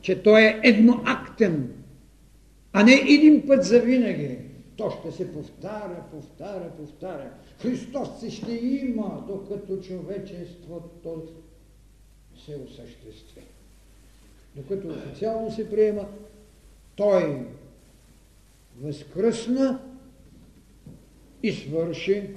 [0.00, 1.72] че то е едноактен,
[2.72, 4.38] а не един път за винаги.
[4.76, 7.30] То ще се повтаря, повтаря, повтаря.
[7.58, 11.32] Христос си ще има, докато човечеството
[12.46, 13.42] се осъществи.
[14.56, 16.08] Докато официално се приема,
[17.00, 17.46] той
[18.80, 19.80] възкръсна
[21.42, 22.30] и свърши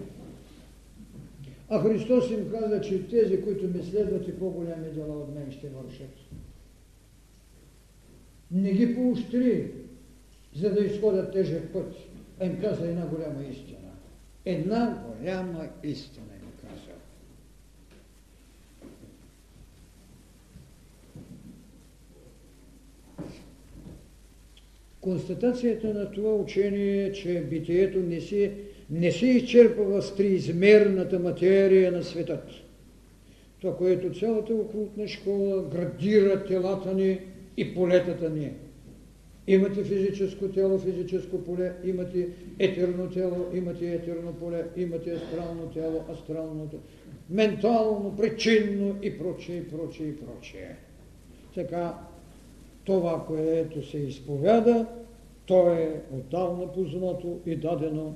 [1.70, 5.70] а Христос им каза, че тези, които ме следват и по-голями дела от мен ще
[5.70, 6.16] вършат.
[8.52, 9.72] Не ги поощри,
[10.56, 11.96] за да изходят тежък път,
[12.40, 13.92] а им каза една голяма истина.
[14.46, 16.94] Една голяма истина им каза.
[25.04, 28.52] Констатацията на това учение е, че битието не си
[28.90, 32.44] не се изчерпва в триизмерната материя на светът.
[33.62, 37.20] Това, което цялата окултна школа градира телата ни
[37.58, 38.52] и полетата ни.
[39.48, 42.28] Имате физическо тело, физическо поле, имате
[42.60, 46.82] етерно тело, имате етерно поле, имате астрално тело, астрално тело,
[47.30, 50.76] ментално, причинно и прочее, и прочее, и прочее.
[51.56, 51.94] така
[52.84, 54.86] това, което се изповяда,
[55.46, 58.16] то е отдавна познато и дадено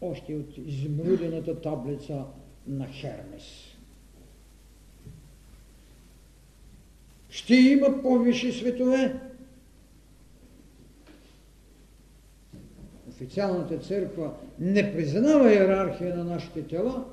[0.00, 2.24] още от измрудената таблица
[2.66, 3.74] на Хермес.
[7.28, 9.20] Ще има по-висши светове.
[13.08, 17.04] Официалната църква не признава иерархия на нашите тела,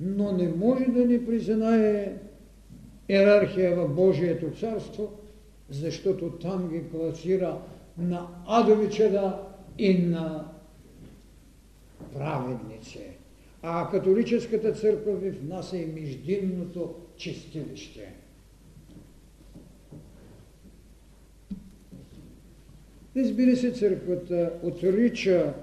[0.00, 2.16] но не може да ни признае
[3.08, 5.12] иерархия в Божието царство,
[5.70, 7.58] защото там ги класира
[7.98, 9.38] на адови чеда
[9.78, 10.48] и на
[12.12, 13.00] праведници.
[13.62, 18.12] А католическата църква ви внася и междинното чистилище.
[23.16, 25.54] Разбира се, църквата отрича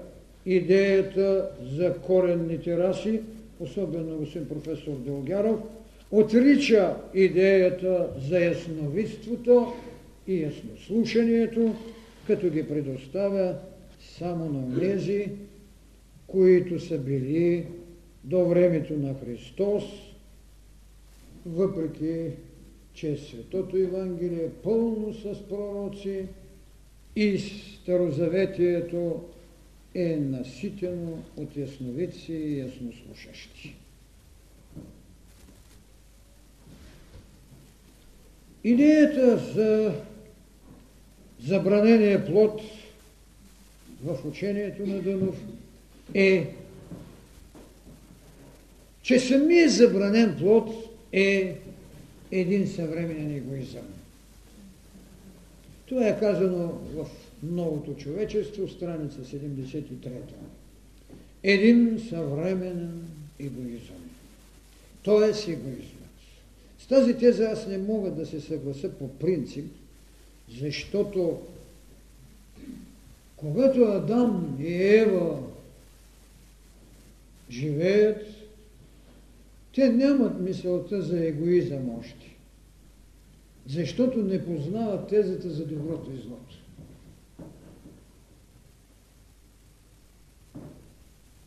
[0.46, 3.22] идеята за коренните раси,
[3.60, 5.60] особено господин професор Делгаров,
[6.10, 9.72] отрича идеята за ясновидството
[10.26, 11.74] и яснослушанието,
[12.26, 13.58] като ги предоставя
[14.18, 15.28] само на тези,
[16.26, 17.66] които са били
[18.24, 19.84] до времето на Христос,
[21.46, 22.30] въпреки
[22.92, 26.26] че Светото Евангелие е пълно с пророци
[27.16, 29.24] и Старозаветието
[29.94, 33.79] е наситено от ясновици и яснослушащи.
[38.64, 39.94] Идеята за
[41.46, 42.62] забранения плод
[44.04, 45.36] в учението на Дънов
[46.14, 46.54] е,
[49.02, 50.70] че самия забранен плод
[51.12, 51.56] е
[52.30, 53.86] един съвременен егоизъм.
[55.86, 57.06] Това е казано в
[57.42, 60.10] Новото човечество, страница 73.
[61.42, 63.08] Един съвременен
[63.38, 64.10] егоизъм.
[65.02, 65.99] Тоест егоизмът.
[66.90, 69.72] Тази теза аз не мога да се съглася по принцип,
[70.60, 71.40] защото
[73.36, 75.42] когато Адам и Ева
[77.50, 78.26] живеят,
[79.74, 82.36] те нямат мисълта за егоизъм още.
[83.66, 86.56] Защото не познават тезата за доброто и злото.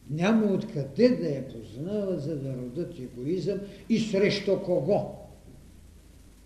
[0.09, 3.59] Няма откъде да я познават, за да родят егоизъм
[3.89, 5.22] и срещу кого.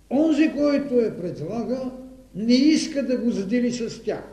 [0.10, 1.92] Онзи, който я предлага,
[2.36, 4.24] не иска да го задели с тях.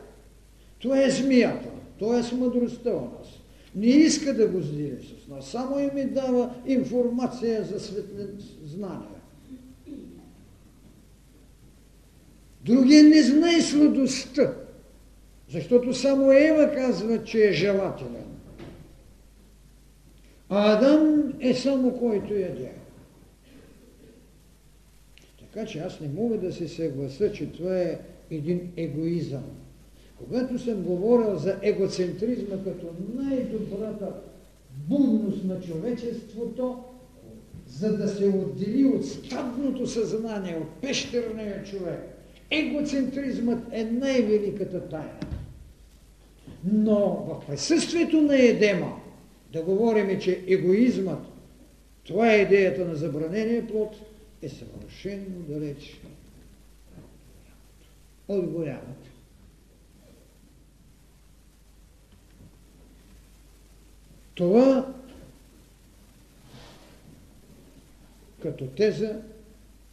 [0.79, 1.69] Това е змията,
[1.99, 3.27] това е мъдростта у нас.
[3.75, 9.21] Не иска да го задели с нас, само им ми дава информация за светлен знания.
[12.65, 14.53] Другия не знае сладостта,
[15.49, 18.25] защото само Ева казва, че е желателен.
[20.49, 22.71] А Адам е само който яде.
[25.55, 27.99] Така че аз не мога да се съгласа, че това е
[28.31, 29.43] един егоизъм.
[30.17, 34.13] Когато съм говорил за егоцентризма като най-добрата
[34.87, 36.83] будност на човечеството,
[37.67, 41.99] за да се отдели от стадното съзнание, от пещерния човек,
[42.51, 45.19] егоцентризмът е най-великата тайна.
[46.73, 48.99] Но в присъствието на Едема,
[49.53, 51.19] да говорим, че егоизмът,
[52.03, 53.95] това е идеята на забранение плод,
[54.41, 56.01] е съвършено далеч
[58.27, 59.09] от голямата.
[64.35, 64.93] Това
[68.41, 69.21] като теза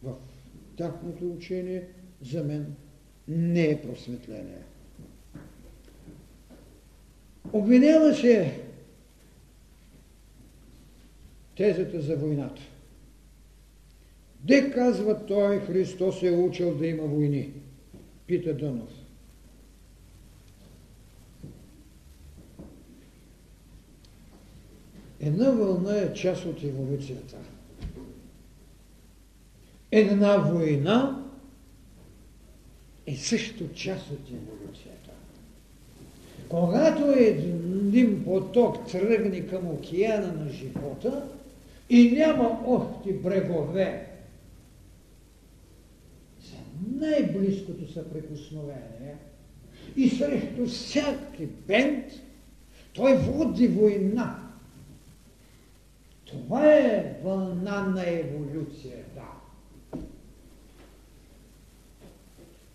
[0.03, 0.13] в
[0.77, 1.87] тяхното учение
[2.21, 2.75] за мен
[3.27, 4.63] не е просветление.
[7.53, 8.61] Обвинява се
[11.55, 12.61] тезата за войната.
[14.43, 17.53] Де казва той, Христос е учил да има войни?
[18.27, 18.89] Пита Дънов.
[25.19, 27.35] Една вълна е част от еволюцията.
[29.91, 31.23] Една война
[33.07, 35.09] е също част от еволюцията.
[36.49, 41.23] Когато един поток тръгне към океана на живота
[41.89, 44.12] и няма още брегове
[46.91, 49.15] най-близкото съприкосновение
[49.95, 52.05] и срещу всяки бент
[52.93, 54.39] той води война.
[56.25, 59.21] Това е вълна на еволюцията.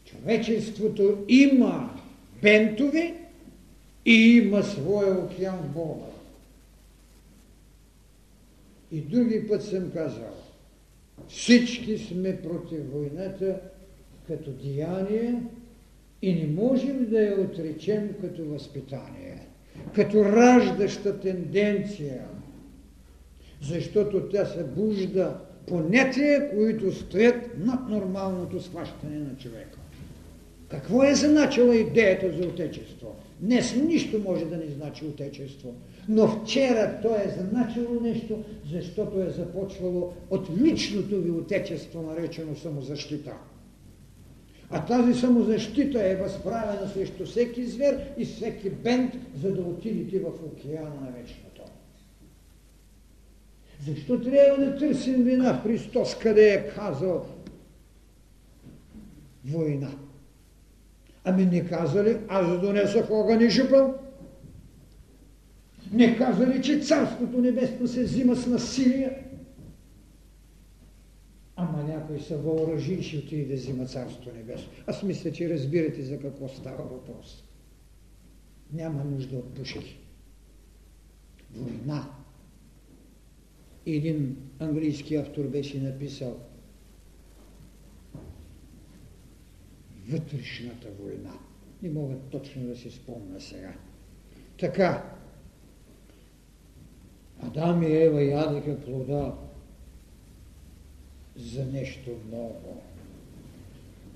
[0.05, 2.01] Човечеството има
[2.43, 3.15] бентове
[4.05, 6.07] и има своя океан Бога.
[8.93, 10.35] И други път съм казал,
[11.29, 13.61] Всички сме против войната
[14.29, 15.43] като деяние
[16.23, 19.47] и не можем да я отречем като възпитание,
[19.95, 22.25] като раждаща тенденция,
[23.63, 29.79] защото тя събужда понятия, които стоят над нормалното схващане на човека.
[30.69, 33.17] Какво е значила идеята за отечество?
[33.41, 35.75] Днес нищо може да не значи отечество.
[36.09, 43.33] Но вчера то е значило нещо, защото е започвало от личното ви отечество, наречено самозащита.
[44.71, 50.27] А тази самозащита е възправена срещу всеки звер и всеки бент, за да отидете в
[50.27, 51.63] океана на вечното.
[53.87, 57.27] Защо трябва да търсим вина Христос, къде е казал
[59.45, 59.91] война?
[61.25, 63.95] Ами не казали, аз донесох огън и жупъл.
[65.93, 69.28] Не казали, че Царството Небесно се взима с насилие.
[72.09, 74.69] Някой се въоръжи и ще отиде да взима Царството Небесно.
[74.87, 77.45] Аз мисля, че разбирате за какво става въпрос.
[78.73, 79.99] Няма нужда от пушки.
[81.55, 82.11] Война.
[83.87, 86.41] Един английски автор беше написал
[90.09, 91.33] вътрешната война.
[91.83, 93.75] Не мога точно да си спомня сега.
[94.59, 95.15] Така,
[97.43, 99.48] Адам и Ева ядеха плода
[101.39, 102.83] за нещо много.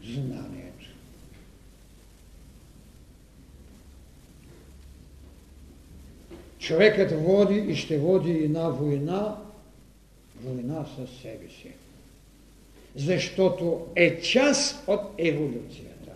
[0.04, 0.86] Знанието.
[6.58, 9.36] Човекът води и ще води една война,
[10.42, 11.72] война със себе си
[12.96, 16.12] защото е част от еволюцията.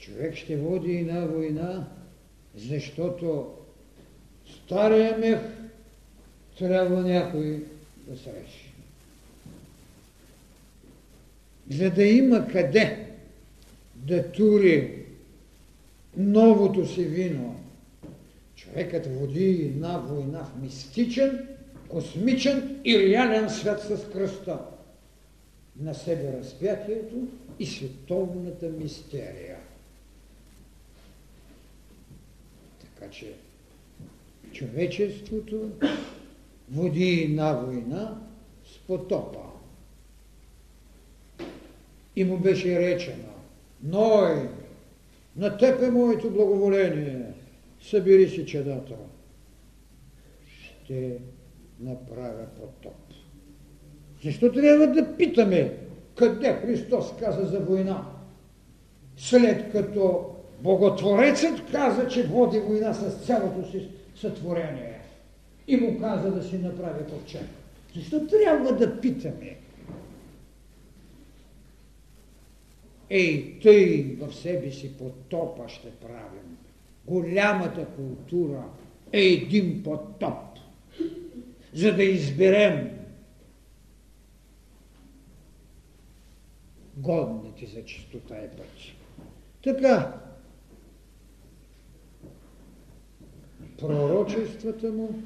[0.00, 1.86] Човек ще води една война,
[2.54, 3.54] защото
[4.68, 5.38] стария мех
[6.58, 7.64] трябва някой
[8.06, 8.72] да срещи.
[11.70, 13.06] За да има къде
[13.94, 15.04] да тури
[16.16, 17.58] новото си вино,
[18.56, 21.48] Човекът води една война в мистичен,
[21.88, 24.58] космичен и реален свят с кръста.
[25.80, 27.28] На себе разпятието
[27.58, 29.56] и световната мистерия.
[32.80, 33.32] Така че
[34.58, 35.70] човечеството
[36.70, 38.20] води една война
[38.64, 39.38] с потопа.
[42.16, 43.28] И му беше речено,
[43.82, 44.48] Ной,
[45.36, 47.22] на теб е моето благоволение,
[47.82, 48.94] събери си чедата.
[50.84, 51.18] Ще
[51.80, 52.94] направя потоп.
[54.24, 55.76] Защо трябва да питаме
[56.14, 58.06] къде Христос каза за война?
[59.16, 63.88] След като Боготворецът каза, че води война с цялото си
[64.20, 65.00] сътворение
[65.66, 67.46] и му каза да си направи ковчег.
[67.94, 69.56] Защо трябва да питаме?
[73.10, 76.58] Ей, тъй в себе си потопа ще правим
[77.08, 78.64] голямата култура
[79.12, 80.58] е един потоп,
[81.74, 82.90] за да изберем
[86.96, 88.66] годните за чистота и път.
[89.64, 90.20] Така,
[93.78, 95.22] пророчествата му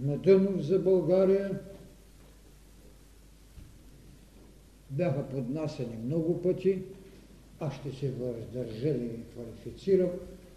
[0.00, 1.60] на Дънов за България
[4.90, 6.82] бяха поднасени много пъти,
[7.60, 10.10] аз ще се въздържа да ги квалифицирам,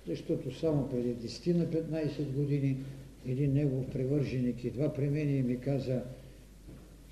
[0.08, 2.78] защото само преди 10 на 15 години
[3.26, 6.02] един негов привърженик идва при мен и ми каза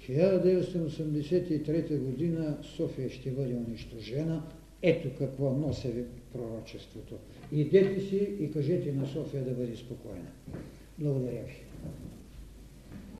[0.09, 4.43] 1983 година София ще бъде унищожена,
[4.81, 6.03] ето какво носи
[6.34, 7.15] пророчеството.
[7.52, 10.32] Идете си и кажете на София да бъде спокойна.
[10.99, 11.64] Благодаря ви.